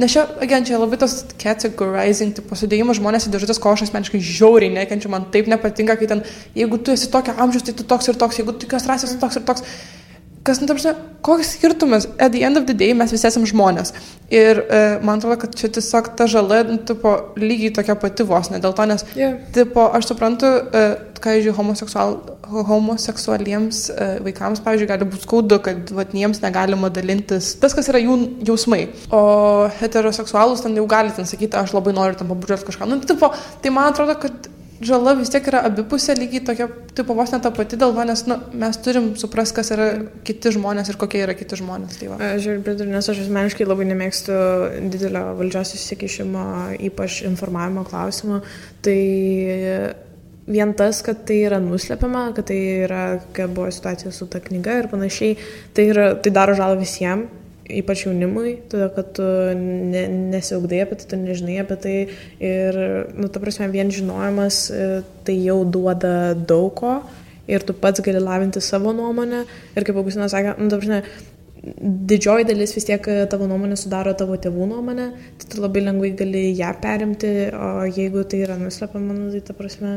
Nes 0.00 0.08
čia, 0.08 0.24
again, 0.40 0.64
čia 0.64 0.78
labai 0.80 0.96
tas 0.96 1.18
categorizing, 1.36 2.32
tipo, 2.32 2.56
sudėjimas 2.56 2.96
žmonės 2.96 3.26
į 3.28 3.32
dėžutės, 3.34 3.60
ko 3.60 3.74
aš 3.74 3.84
asmeniškai 3.86 4.22
žiauriai 4.24 4.72
nekenčiu, 4.72 5.10
man 5.12 5.26
taip 5.34 5.50
nepatinka, 5.52 5.98
kai 6.00 6.08
ten, 6.08 6.22
jeigu 6.56 6.78
tu 6.80 6.94
esi 6.96 7.10
tokio 7.12 7.34
amžiaus, 7.36 7.66
tai 7.66 7.74
tu 7.76 7.84
toks 7.84 8.08
ir 8.08 8.16
toks, 8.16 8.38
jeigu 8.40 8.54
tu 8.56 8.64
tokios 8.64 8.88
rasės, 8.88 9.12
tu 9.12 9.20
toks 9.20 9.36
ir 9.36 9.44
toks. 9.50 9.66
Kas, 10.46 10.60
nu, 10.60 10.66
tamsi, 10.66 10.92
koks 11.22 11.54
skirtumas, 11.56 12.08
at 12.18 12.32
the 12.32 12.42
end 12.42 12.58
of 12.58 12.66
the 12.66 12.74
day 12.74 12.94
mes 12.98 13.12
visi 13.14 13.28
esame 13.28 13.46
žmonės. 13.46 13.92
Ir 14.32 14.62
e, 14.64 14.80
man 15.04 15.20
atrodo, 15.20 15.36
kad 15.44 15.54
čia 15.58 15.70
tiesiog 15.70 16.12
ta 16.18 16.26
žala, 16.30 16.62
nu, 16.66 16.80
tipo, 16.88 17.12
lygiai 17.38 17.72
tokia 17.76 17.94
pati 18.00 18.26
vos, 18.26 18.50
ne 18.50 18.58
dėl 18.62 18.74
to, 18.74 18.86
nes, 18.90 19.04
Yeah. 19.18 19.36
tipo, 19.54 19.84
aš 19.94 20.08
suprantu, 20.10 20.48
e, 20.72 20.84
ką, 21.22 21.36
žiūrėjau, 21.36 21.56
homoseksual, 21.60 22.16
homoseksualiems 22.70 23.82
e, 23.92 24.08
vaikams, 24.26 24.62
pavyzdžiui, 24.64 24.88
gali 24.90 25.08
būti 25.12 25.26
skaudu, 25.28 25.60
kad 25.62 25.92
vat, 25.94 26.16
jiems 26.16 26.42
negalima 26.42 26.90
dalintis 26.90 27.52
tas, 27.62 27.76
kas 27.76 27.92
yra 27.92 28.00
jų 28.02 28.16
jausmai. 28.48 28.86
O 29.14 29.22
heteroseksualus 29.78 30.64
ten 30.64 30.74
jau 30.80 30.88
gali 30.90 31.14
ten 31.14 31.28
sakyti, 31.28 31.54
aš 31.60 31.76
labai 31.76 31.94
noriu 31.94 32.18
tam 32.18 32.32
pabučiuoti 32.32 32.66
kažką. 32.72 32.90
Nu, 32.90 32.98
tipo, 33.06 33.30
tai 33.62 33.74
man 33.74 33.92
atrodo, 33.92 34.18
kad 34.18 34.50
žala 34.86 35.14
vis 35.18 35.30
tiek 35.32 35.46
yra 35.50 35.62
abipusė, 35.68 36.14
lygiai 36.18 36.42
tokia, 36.46 36.68
tipo, 36.96 37.16
vos 37.18 37.32
net 37.32 37.42
ta 37.44 37.52
pati 37.54 37.78
dėl 37.80 37.94
to, 37.96 38.04
nes 38.08 38.24
nu, 38.28 38.38
mes 38.62 38.78
turim 38.84 39.10
suprasti, 39.20 39.56
kas 39.58 39.72
yra 39.74 39.88
kiti 40.26 40.52
žmonės 40.56 40.92
ir 40.92 40.98
kokie 41.00 41.22
yra 41.24 41.34
kiti 41.38 41.58
žmonės. 41.60 41.98
Tai. 42.00 42.12
Aš 42.32 42.48
ir 42.52 42.62
priduriu, 42.66 42.92
nes 42.94 43.10
aš 43.12 43.24
asmeniškai 43.24 43.66
labai 43.68 43.88
nemėgstu 43.90 44.38
didelio 44.92 45.24
valdžios 45.40 45.74
įsikišimo, 45.78 46.46
ypač 46.90 47.22
informavimo 47.28 47.84
klausimų. 47.88 48.40
Tai 48.84 48.98
vien 50.52 50.72
tas, 50.78 51.02
kad 51.06 51.22
tai 51.28 51.42
yra 51.46 51.60
nuslepiama, 51.62 52.28
kad 52.36 52.50
tai 52.50 52.58
yra, 52.86 53.04
kad 53.36 53.52
buvo 53.54 53.70
situacija 53.70 54.12
su 54.14 54.26
ta 54.30 54.42
knyga 54.42 54.80
ir 54.80 54.90
panašiai, 54.90 55.36
tai, 55.76 55.86
yra, 55.94 56.12
tai 56.18 56.34
daro 56.34 56.56
žalą 56.58 56.80
visiems. 56.82 57.38
Ypač 57.70 58.06
jaunimui, 58.06 58.56
todėl 58.70 58.90
kad 58.96 59.12
tu 59.16 59.24
ne, 59.56 60.06
nesiaugdai 60.32 60.82
apie 60.82 60.98
tai, 60.98 61.08
tu 61.12 61.18
nežinai 61.20 61.60
apie 61.62 61.76
tai. 61.84 61.96
Ir, 62.42 62.78
nu, 63.14 63.30
ta 63.30 63.42
prasme, 63.42 63.68
vien 63.70 63.92
žinojimas 63.94 64.64
e, 64.74 64.86
tai 65.26 65.36
jau 65.44 65.60
duoda 65.62 66.32
daug 66.34 66.72
ko. 66.80 66.96
Ir 67.50 67.62
tu 67.66 67.74
pats 67.74 68.02
gali 68.02 68.22
lavinti 68.22 68.62
savo 68.62 68.94
nuomonę. 68.96 69.44
Ir 69.76 69.86
kaip 69.86 69.98
Augustinas 69.98 70.34
sakė, 70.34 70.56
nu, 70.58 70.70
ta 70.72 70.80
prasme, 70.80 71.02
didžioji 71.62 72.46
dalis 72.48 72.74
vis 72.74 72.86
tiek 72.88 73.06
e, 73.10 73.18
tavo 73.30 73.46
nuomonė 73.50 73.76
sudaro 73.78 74.14
tavo 74.18 74.34
tėvų 74.42 74.66
nuomonę, 74.72 75.08
tai 75.38 75.50
tu 75.52 75.62
labai 75.62 75.84
lengvai 75.84 76.10
gali 76.18 76.48
ją 76.58 76.72
perimti, 76.82 77.30
o 77.54 77.86
jeigu 77.86 78.24
tai 78.26 78.42
yra 78.46 78.58
nuslepiama, 78.58 79.14
nu, 79.18 79.28
tai 79.34 79.42
ta 79.46 79.54
prasme, 79.56 79.92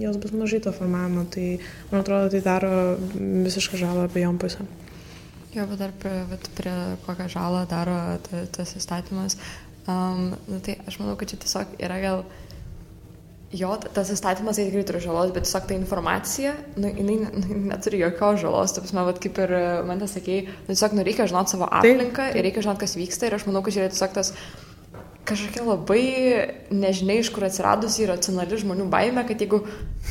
jos 0.00 0.16
bus 0.22 0.32
mažai 0.36 0.62
to 0.64 0.72
formavimo, 0.76 1.26
tai 1.34 1.58
man 1.90 2.00
atrodo, 2.00 2.32
tai 2.32 2.40
daro 2.46 2.72
visišką 3.18 3.82
žalą 3.84 4.08
abiejom 4.08 4.40
pusėm. 4.40 4.70
Jo, 5.52 5.66
bet 5.68 5.78
dar 5.82 5.90
prie, 6.00 6.22
bet 6.30 6.46
prie 6.56 6.72
kokią 7.06 7.26
žalą 7.28 7.66
daro 7.68 7.96
ta, 8.24 8.46
tas 8.56 8.72
įstatymas. 8.78 9.36
Um, 9.84 10.30
nu, 10.48 10.60
tai 10.64 10.78
aš 10.88 10.96
manau, 11.02 11.16
kad 11.20 11.28
čia 11.32 11.36
tiesiog 11.42 11.76
yra 11.82 11.98
gal... 12.00 12.22
Jo, 13.52 13.74
ta- 13.76 13.90
tas 13.92 14.08
įstatymas 14.14 14.56
tai 14.56 14.64
tikrai 14.70 14.84
turi 14.88 15.02
žalos, 15.04 15.34
bet 15.34 15.44
tiesiog 15.44 15.66
ta 15.68 15.76
informacija, 15.76 16.54
nu, 16.80 16.88
jinai 16.88 17.18
ne- 17.20 17.58
neturi 17.68 18.00
jokios 18.00 18.40
žalos. 18.40 18.72
Taip, 18.78 18.88
man, 18.96 19.10
kaip 19.20 19.40
ir 19.44 19.52
man 19.90 20.00
tas 20.00 20.14
sakėjai, 20.16 20.46
nu, 20.54 20.70
tiesiog 20.70 20.96
nu, 20.96 21.04
reikia 21.04 21.28
žinoti 21.28 21.52
savo 21.52 21.68
aplinką 21.68 22.30
ir 22.32 22.46
reikia 22.48 22.64
žinoti, 22.64 22.86
kas 22.86 22.96
vyksta. 22.96 23.28
Ir 23.28 23.36
aš 23.36 23.44
manau, 23.50 23.60
kad 23.66 23.76
čia 23.76 23.84
yra 23.84 23.92
tiesiog 23.92 24.16
tas 24.16 24.32
kažkokia 25.28 25.62
labai 25.64 26.02
nežinia, 26.74 27.20
iš 27.22 27.28
kur 27.34 27.44
atsiradusi 27.46 28.06
racionali 28.10 28.58
žmonių 28.58 28.88
baime, 28.90 29.22
kad 29.28 29.38
jeigu 29.40 29.60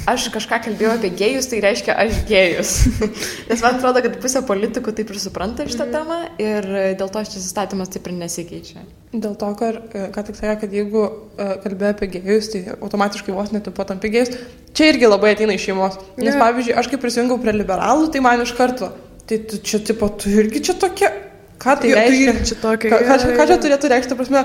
aš 0.08 0.30
kažką 0.32 0.62
kalbėjau 0.66 0.94
apie 0.96 1.10
gėjus, 1.20 1.50
tai 1.52 1.60
reiškia 1.66 1.96
aš 2.00 2.22
gėjus. 2.30 2.72
Nes 3.50 3.64
man 3.64 3.76
atrodo, 3.76 4.02
kad 4.06 4.16
pusė 4.24 4.42
politikų 4.48 4.94
taip 4.96 5.12
ir 5.12 5.20
supranta 5.20 5.66
šitą 5.68 5.88
Mhm. 5.90 5.94
temą 5.98 6.20
ir 6.40 6.70
dėl 7.00 7.12
to 7.12 7.24
šis 7.28 7.50
įstatymas 7.50 7.92
taip 7.92 8.08
ir 8.08 8.16
nesikeičia. 8.22 8.86
Dėl 9.12 9.36
to, 9.36 9.50
kad, 9.60 9.82
e, 9.92 10.06
ką 10.16 10.24
tik 10.30 10.38
sakė, 10.40 10.56
kad 10.62 10.72
jeigu 10.80 11.02
uh, 11.04 11.56
kalbėjo 11.66 11.92
apie 11.98 12.08
gėjus, 12.14 12.52
tai 12.54 12.62
automatiškai 12.80 13.36
vos 13.36 13.52
net 13.52 13.68
po 13.76 13.84
tam 13.84 14.00
gėjus, 14.00 14.32
čia 14.74 14.94
irgi 14.94 15.10
labai 15.12 15.34
ateina 15.36 15.58
iš 15.58 15.68
šeimos. 15.68 16.00
Nes, 16.16 16.34
Jo. 16.34 16.40
pavyzdžiui, 16.40 16.78
aš 16.80 16.88
kai 16.88 17.02
prisijungiau 17.04 17.42
prie 17.44 17.52
liberalų, 17.60 18.08
tai 18.16 18.24
man 18.24 18.46
iš 18.46 18.56
karto, 18.56 18.94
tai 19.28 19.42
tu 19.44 19.60
čia, 19.60 19.84
tipo, 19.84 20.08
tu 20.16 20.32
irgi 20.32 20.64
čia 20.70 20.78
tokia, 20.80 21.12
ką 21.62 21.76
tai 21.78 21.92
tu 21.92 21.98
reiškia? 21.98 22.34
čia 22.50 22.56
tokia, 22.62 22.90
Ką, 22.92 23.00
ką, 23.06 23.18
ką 23.38 23.46
čia 23.50 23.58
turėtų 23.64 23.92
reikšti, 23.92 24.18
prasme, 24.18 24.42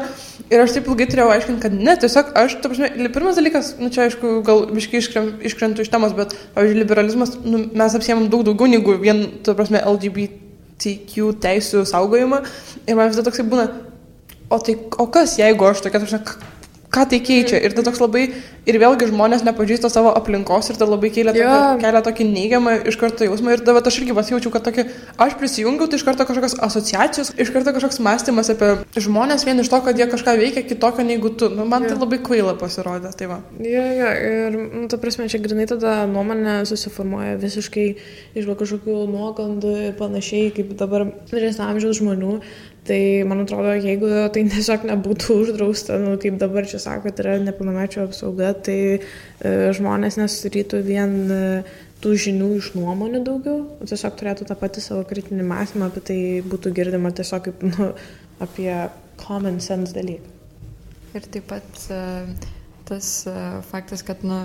ir 0.52 0.62
aš 0.62 0.74
taip 0.76 0.90
ilgai 0.90 1.06
turėjau 1.10 1.28
aiškinti, 1.34 1.62
kad 1.64 1.76
ne, 1.76 1.94
tiesiog 2.02 2.32
aš, 2.42 2.56
ta 2.60 2.70
prasme, 2.72 2.90
pirmas 3.14 3.38
dalykas, 3.40 3.70
nu 3.80 3.88
čia 3.94 4.06
aišku, 4.06 4.32
gal 4.46 4.66
biškai 4.70 5.00
iškrentu 5.48 5.84
iš 5.86 5.92
temos, 5.92 6.12
bet, 6.18 6.36
pavyzdžiui, 6.56 6.80
liberalizmas, 6.82 7.36
nu, 7.44 7.62
mes 7.72 7.96
apsiemam 7.98 8.28
daug 8.32 8.44
daugiau 8.46 8.68
negu 8.70 8.98
vien, 9.00 9.24
ta 9.46 9.56
prasme, 9.56 9.80
LGBTQ 9.80 11.30
teisų 11.44 11.86
saugojimą. 11.88 12.42
Ir 12.84 12.98
man 12.98 13.10
visada 13.12 13.30
toksai 13.30 13.48
būna, 13.48 13.70
o 14.52 14.60
tai, 14.60 14.76
o 15.00 15.08
kas 15.12 15.38
jeigu 15.40 15.70
aš 15.70 15.86
tokia, 15.86 16.02
ta 16.02 16.06
prasme, 16.06 16.52
ką 16.92 17.04
tai 17.10 17.20
keičia? 17.24 17.58
Ir 17.64 17.74
tai 17.76 17.84
toks 17.86 18.00
labai, 18.02 18.24
ir 18.66 18.78
vėlgi 18.82 19.08
žmonės 19.10 19.44
nepažįsta 19.46 19.90
savo 19.92 20.12
aplinkos 20.16 20.70
ir 20.72 20.78
tai 20.80 20.88
labai 20.88 21.10
kelia, 21.14 21.34
Jo. 21.36 21.48
tokį, 21.50 21.80
kelia 21.84 22.02
tokį 22.06 22.26
neigiamą 22.30 22.74
iš 22.90 22.98
karto 23.00 23.26
jausmą. 23.26 23.54
Ir 23.56 23.64
dabar 23.66 23.86
aš 23.86 23.98
irgi 24.02 24.14
pasijaučiau, 24.16 24.52
kad 24.54 24.66
tokį, 24.66 24.84
aš 25.26 25.36
prisijungiau, 25.40 25.88
tai 25.90 26.00
iš 26.00 26.06
karto 26.06 26.26
kažkokios 26.28 26.56
asociacijos, 26.66 27.32
iš 27.38 27.52
karto 27.54 27.74
kažkoks 27.76 28.00
mąstymas 28.02 28.50
apie 28.54 28.72
žmonės 29.06 29.46
vien 29.46 29.60
iš 29.62 29.70
to, 29.72 29.80
kad 29.86 29.98
jie 29.98 30.08
kažką 30.10 30.36
veikia 30.40 30.64
kitokio 30.66 31.06
negu 31.06 31.30
tu. 31.30 31.50
Nu, 31.52 31.66
man 31.68 31.86
tai 31.86 31.94
Jo. 31.96 32.02
labai 32.04 32.18
kvaila 32.22 32.56
pasirodė. 32.60 33.12
Tai 33.16 33.26
va. 33.30 33.40
Jo, 33.60 33.84
jo, 34.00 34.12
ir, 34.30 34.58
nu, 34.82 34.86
ta 34.92 34.98
prasme, 35.00 35.28
čia 35.32 35.38
grinai 35.42 35.66
tada 35.70 36.06
nuomonė 36.10 36.62
susiformuoja 36.68 37.36
visiškai 37.42 37.86
iš 38.36 38.48
kažkokių 38.56 38.96
nuogandų 39.12 39.74
ir 39.88 39.92
panašiai, 39.98 40.50
kaip 40.56 40.72
dabar 40.78 41.06
vyresnio 41.30 41.68
amžiaus 41.70 42.00
žmonių. 42.00 42.40
Tai 42.86 43.00
man 43.26 43.42
atrodo, 43.42 43.72
jeigu 43.82 44.10
tai 44.34 44.44
tiesiog 44.52 44.86
nebūtų 44.90 45.40
uždrausta, 45.42 45.98
nu, 46.02 46.14
kaip 46.22 46.38
dabar 46.42 46.68
čia 46.70 46.78
sako, 46.82 47.08
kad 47.08 47.24
yra 47.24 47.34
nepilnamečio 47.42 48.04
apsauga, 48.06 48.52
tai 48.68 48.78
e, 48.94 49.00
žmonės 49.74 50.20
nesudarytų 50.20 50.82
vien 50.86 51.16
e, 51.34 51.40
tų 52.04 52.14
žinių 52.26 52.52
iš 52.60 52.70
nuomonių 52.76 53.24
daugiau, 53.26 53.58
tiesiog 53.82 54.14
turėtų 54.20 54.46
tą 54.46 54.58
patį 54.60 54.84
savo 54.84 55.02
kritinį 55.08 55.48
mąstymą, 55.48 55.90
apie 55.90 56.04
tai 56.10 56.18
būtų 56.46 56.74
girdima 56.76 57.10
tiesiog 57.16 57.48
kaip 57.48 57.66
nu, 57.66 57.90
apie 58.46 58.70
common 59.20 59.58
sense 59.64 59.96
dalyką. 59.96 60.34
Ir 61.16 61.26
taip 61.32 61.46
pat 61.48 61.86
e, 61.90 62.00
tas 62.86 63.10
e, 63.26 63.36
faktas, 63.70 64.04
kad, 64.06 64.22
nu, 64.26 64.42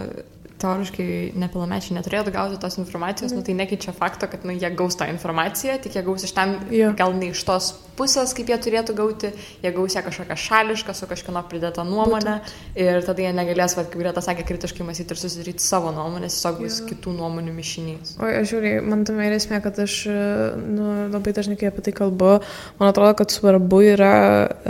teoriškai 0.61 1.07
nepilnamečiai 1.41 1.97
neturėtų 1.97 2.33
gauti 2.35 2.59
tos 2.61 2.77
informacijos, 2.81 3.33
nu, 3.35 3.43
tai 3.45 3.55
nekeičia 3.57 3.93
fakto, 3.97 4.29
kad 4.31 4.45
nu, 4.47 4.55
jie 4.55 4.69
gaus 4.77 4.97
tą 4.99 5.07
informaciją, 5.11 5.77
tik 5.83 5.97
jie 5.97 6.05
gaus 6.05 6.25
iš 6.27 6.35
ten, 6.37 6.57
Jo. 6.71 6.93
gal 6.97 7.15
ne 7.17 7.31
iš 7.33 7.43
tos 7.47 7.71
pusės, 7.97 8.33
kaip 8.37 8.49
jie 8.49 8.57
turėtų 8.61 8.95
gauti, 8.97 9.31
jie 9.61 9.71
gaus 9.75 9.95
ją 9.97 10.03
kažkokią 10.05 10.37
šališką, 10.45 10.95
su 10.97 11.09
kažkieno 11.09 11.43
pridėtą 11.49 11.85
nuomonę 11.87 12.37
ir 12.79 13.01
tada 13.05 13.25
jie 13.25 13.33
negalės, 13.35 13.75
va, 13.77 13.85
kaip 13.85 13.99
Greta 14.01 14.23
sakė, 14.23 14.45
kritiškai 14.47 14.85
mąstyti 14.87 15.13
ir 15.13 15.21
susidaryti 15.21 15.65
savo 15.65 15.91
nuomonę, 15.95 16.29
tiesiog 16.31 16.61
bus 16.63 16.79
kitų 16.87 17.13
nuomonių 17.17 17.53
mišinys. 17.57 18.15
O 18.21 18.29
aš 18.29 18.53
žiūrėjau, 18.53 18.85
man 18.87 19.03
tame 19.07 19.27
ir 19.27 19.35
esmė, 19.37 19.61
kad 19.63 19.77
aš 19.83 19.97
nu, 20.07 20.87
labai 21.13 21.35
dažnai, 21.37 21.57
kai 21.59 21.69
apie 21.69 21.85
tai 21.85 21.93
kalbu, 21.97 22.31
man 22.79 22.91
atrodo, 22.91 23.13
kad 23.21 23.33
svarbu 23.33 23.81
yra 23.91 24.13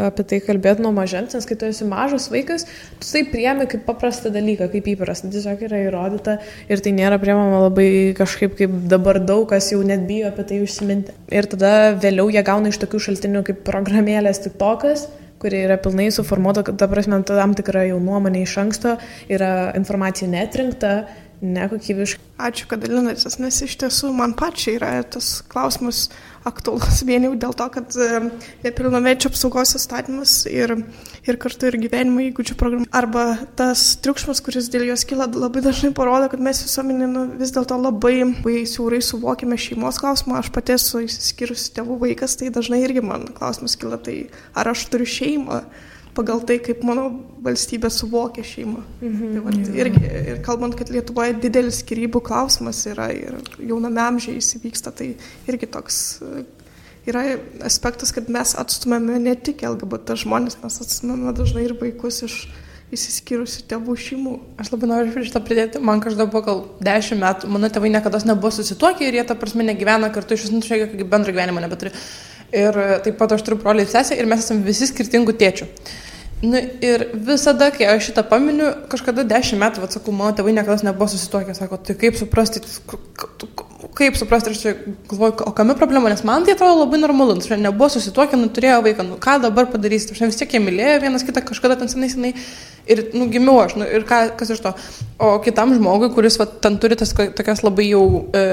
apie 0.10 0.26
tai 0.28 0.42
kalbėti 0.44 0.84
nuo 0.84 0.94
mažens, 0.96 1.36
nes 1.38 1.48
kai 1.48 1.58
tu 1.60 1.70
esi 1.70 1.88
mažas 1.88 2.28
vaikas, 2.34 2.68
tu 3.00 3.08
tai 3.08 3.24
priemi 3.30 3.68
kaip 3.72 3.86
paprastą 3.88 4.34
dalyką, 4.34 4.70
kaip 4.74 4.92
įprastą. 4.96 5.32
Tiesiog 5.32 5.66
yra 5.70 5.81
įrodyta 5.88 6.38
ir 6.72 6.84
tai 6.84 6.94
nėra 6.98 7.20
priemama 7.22 7.64
labai 7.68 7.88
kažkaip, 8.18 8.58
kaip 8.60 8.76
dabar 8.92 9.22
daug 9.24 9.48
kas 9.50 9.72
jau 9.74 9.82
net 9.86 10.06
bijo 10.10 10.30
apie 10.32 10.46
tai 10.50 10.62
užsiminti. 10.66 11.16
Ir 11.32 11.50
tada 11.52 11.96
vėliau 12.02 12.30
jie 12.34 12.44
gauna 12.46 12.72
iš 12.72 12.82
tokių 12.84 13.02
šaltinių 13.08 13.44
kaip 13.48 13.66
programėlės 13.68 14.44
tik 14.46 14.60
tokas 14.62 15.10
kuri 15.42 15.64
yra 15.66 15.80
pilnai 15.82 16.12
suformuota, 16.14 16.62
ta 16.78 16.86
prasme, 16.86 17.18
tam 17.26 17.56
tikra 17.58 17.88
jau 17.90 17.98
nuomonė 17.98 18.44
iš 18.46 18.60
anksto, 18.62 18.92
yra 19.26 19.72
informacija 19.78 20.30
netrinkta, 20.30 20.92
nekokybiška. 21.42 22.22
Ačiū, 22.42 22.68
kad 22.70 22.82
dalinatės, 22.82 23.40
nes 23.42 23.58
iš 23.66 23.76
tiesų 23.82 24.12
man 24.18 24.36
pačiai 24.38 24.78
yra 24.78 24.92
tas 25.06 25.40
klausimas 25.50 26.08
aktualus 26.48 27.04
vien 27.06 27.26
jau 27.28 27.34
dėl 27.38 27.54
to, 27.58 27.68
kad 27.74 27.98
e, 27.98 28.22
nepilnamečio 28.64 29.30
apsaugos 29.30 29.76
įstatymas 29.78 30.40
ir, 30.50 30.74
ir 30.74 31.11
kartu 31.42 31.70
ir 31.70 31.78
gyvenimo 31.84 32.24
įgūdžių 32.26 32.56
programa. 32.58 32.88
Arba 32.98 33.26
tas 33.58 33.84
triukšmas, 34.02 34.42
kuris 34.42 34.72
dėl 34.74 34.88
jos 34.90 35.06
kyla, 35.06 35.28
labai 35.30 35.62
dažnai 35.66 35.92
parodo, 35.98 36.32
kad 36.32 36.42
mes 36.42 36.64
visuomenė 36.66 37.10
nu, 37.12 37.26
vis 37.38 37.54
dėlto 37.54 37.78
labai, 37.78 38.16
siaurai 38.70 39.04
suvokime 39.06 39.60
šeimos 39.62 40.02
klausimą. 40.02 40.40
Aš 40.42 40.50
pati 40.56 40.76
esu 40.78 41.04
įsiskyrusi 41.06 41.76
tėvų 41.78 42.00
vaikas, 42.08 42.40
tai 42.40 42.50
dažnai 42.54 42.82
irgi 42.88 43.06
man 43.06 43.30
klausimas 43.38 43.78
kyla, 43.78 44.02
tai 44.02 44.18
ar 44.58 44.74
aš 44.74 44.88
turiu 44.90 45.10
šeimą 45.10 45.62
pagal 46.18 46.42
tai, 46.44 46.58
kaip 46.60 46.82
mano 46.84 47.06
valstybė 47.46 47.92
suvokia 47.94 48.44
šeimą. 48.44 48.82
Mhm, 49.00 49.36
tai 49.36 49.44
vat, 49.46 49.70
irgi, 49.84 50.02
ir 50.34 50.42
kalbant, 50.46 50.76
kad 50.80 50.92
Lietuvoje 50.92 51.38
didelis 51.40 51.80
skirybų 51.86 52.20
klausimas 52.26 52.82
yra 52.92 53.12
ir 53.16 53.38
jauname 53.62 54.02
amžiai 54.04 54.42
įsivyksta, 54.42 54.92
tai 54.98 55.14
irgi 55.48 55.70
toks 55.72 56.02
yra 57.10 57.24
aspektas, 57.66 58.14
kad 58.16 58.30
mes 58.32 58.54
atstumėme 58.60 59.20
ne 59.22 59.36
tik 59.36 59.64
LGBT 59.68 60.18
žmonės, 60.22 60.60
mes 60.64 60.82
atstumėme 60.84 61.34
dažnai 61.38 61.66
ir 61.68 61.78
vaikus 61.80 62.22
iš 62.28 62.36
įsiskyrusių 62.92 63.64
tėvų 63.72 63.96
šeimų. 64.04 64.34
Aš 64.60 64.74
labai 64.74 64.90
noriu 64.92 65.24
šitą 65.24 65.42
pridėti, 65.46 65.80
man 65.84 66.02
kažkada 66.04 66.28
buvo 66.28 66.42
gal 66.44 66.62
10 66.84 67.22
metų, 67.22 67.50
mano 67.52 67.70
tėvai 67.72 67.92
niekada 67.94 68.20
nebuvo 68.28 68.52
susituokę 68.52 69.08
ir 69.08 69.18
jie 69.20 69.26
ta 69.28 69.38
prasme 69.40 69.64
negyvena 69.64 70.12
kartu, 70.12 70.36
iš 70.36 70.50
esmės 70.50 70.68
jokio 70.68 71.08
bendro 71.08 71.32
gyvenimo 71.32 71.64
nebeturi. 71.64 71.94
Ir 72.52 72.76
e, 72.76 72.88
taip 73.06 73.16
pat 73.20 73.32
aš 73.32 73.46
turiu 73.48 73.62
brolį 73.62 73.86
ir 73.86 73.92
sesę 73.94 74.18
ir 74.20 74.28
mes 74.28 74.44
esame 74.44 74.68
visi 74.68 74.90
skirtingų 74.90 75.38
tėčių. 75.40 75.70
Nu, 76.42 76.58
ir 76.84 77.06
visada, 77.14 77.70
kai 77.72 77.86
aš 77.94 78.10
šitą 78.10 78.26
paminiu, 78.28 78.74
kažkada 78.92 79.24
10 79.30 79.62
metų, 79.62 79.86
atsakau, 79.86 80.12
mano 80.12 80.34
tėvai 80.36 80.56
niekada 80.58 80.90
nebuvo 80.90 81.08
susituokę, 81.14 81.56
sako, 81.56 81.80
tai 81.86 81.96
kaip 82.02 82.18
suprasti, 82.20 82.64
kaip 83.96 84.16
suprasti, 84.20 84.52
aš 84.54 84.62
čia 84.62 84.74
galvoju, 85.10 85.36
o 85.48 85.52
kame 85.56 85.76
problema, 85.76 86.10
nes 86.10 86.24
man 86.28 86.46
tai 86.46 86.56
atrodo 86.56 86.84
labai 86.84 87.00
normalu, 87.02 87.36
nu, 87.38 87.58
nebuvo 87.60 87.90
susituokę, 87.92 88.40
nu, 88.40 88.50
turėjo 88.54 88.82
vaiką, 88.86 89.06
nu, 89.08 89.18
ką 89.22 89.38
dabar 89.44 89.68
padarysi, 89.72 90.14
aš 90.14 90.22
vis 90.30 90.40
tiek 90.40 90.56
jie 90.56 90.62
mylėjo 90.64 91.02
vienas 91.04 91.26
kitą 91.28 91.44
kažkada 91.46 91.78
ten 91.80 91.92
senai 91.92 92.10
senai 92.12 92.32
ir, 92.88 93.04
nu, 93.14 93.28
gimiau 93.32 93.60
aš, 93.64 93.76
nu, 93.80 93.88
ir 93.88 94.06
ką, 94.08 94.22
kas 94.40 94.54
iš 94.56 94.62
to. 94.64 94.74
O 95.22 95.34
kitam 95.44 95.74
žmogui, 95.76 96.12
kuris, 96.16 96.40
va, 96.42 96.48
ten 96.64 96.78
turi 96.82 96.98
tas 97.00 97.14
tokias 97.14 97.64
labai 97.66 97.90
jau 97.90 98.04
e, 98.36 98.46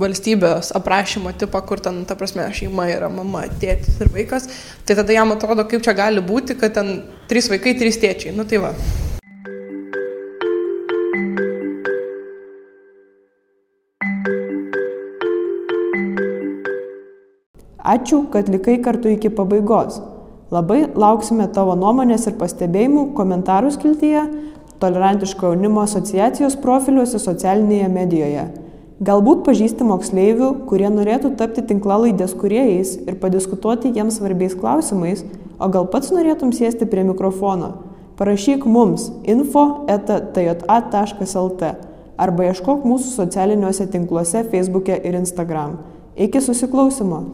valstybės 0.00 0.72
aprašymo 0.78 1.34
tipą, 1.40 1.62
kur 1.68 1.82
ten, 1.84 2.04
ta 2.08 2.16
prasme, 2.18 2.46
šeima 2.54 2.88
yra 2.94 3.10
mama, 3.12 3.46
tėtis 3.62 3.98
ir 4.00 4.12
vaikas, 4.14 4.48
tai 4.86 4.98
tada 5.00 5.16
jam 5.16 5.34
atrodo, 5.34 5.66
kaip 5.68 5.84
čia 5.84 5.96
gali 5.98 6.24
būti, 6.24 6.58
kad 6.60 6.78
ten 6.78 7.00
trys 7.30 7.50
vaikai, 7.52 7.76
trys 7.80 8.00
tėčiai, 8.02 8.36
nu 8.36 8.46
tai 8.48 8.62
va. 8.64 8.72
Ačiū, 17.84 18.24
kad 18.32 18.48
likai 18.48 18.78
kartu 18.80 19.12
iki 19.12 19.28
pabaigos. 19.28 20.00
Labai 20.54 20.86
lauksime 20.96 21.44
tavo 21.52 21.74
nuomonės 21.76 22.24
ir 22.30 22.38
pastebėjimų 22.40 23.10
komentarų 23.16 23.72
skiltyje, 23.74 24.24
Tolerantiško 24.84 25.46
jaunimo 25.46 25.80
asociacijos 25.84 26.56
profiliuose 26.60 27.18
socialinėje 27.22 27.88
medijoje. 27.88 28.42
Galbūt 29.04 29.44
pažįsti 29.46 29.86
moksleivių, 29.86 30.48
kurie 30.68 30.90
norėtų 30.92 31.30
tapti 31.38 31.62
tinklalaidės 31.68 32.34
kuriejais 32.38 32.96
ir 33.04 33.16
padiskutuoti 33.22 33.92
jiems 33.94 34.18
svarbiais 34.18 34.56
klausimais, 34.58 35.24
o 35.58 35.68
gal 35.72 35.86
pats 35.92 36.12
norėtum 36.14 36.52
sėsti 36.52 36.88
prie 36.90 37.04
mikrofono. 37.06 37.70
Parašyk 38.18 38.66
mums 38.70 39.08
info.tja.lt 39.26 40.62
arba 42.14 42.50
ieškok 42.50 42.84
mūsų 42.86 43.08
socialiniuose 43.14 43.88
tinkluose 43.90 44.44
Facebook'e 44.52 45.00
ir 45.00 45.16
Instagram. 45.18 45.78
Iki 46.14 46.44
susiklausimo. 46.44 47.24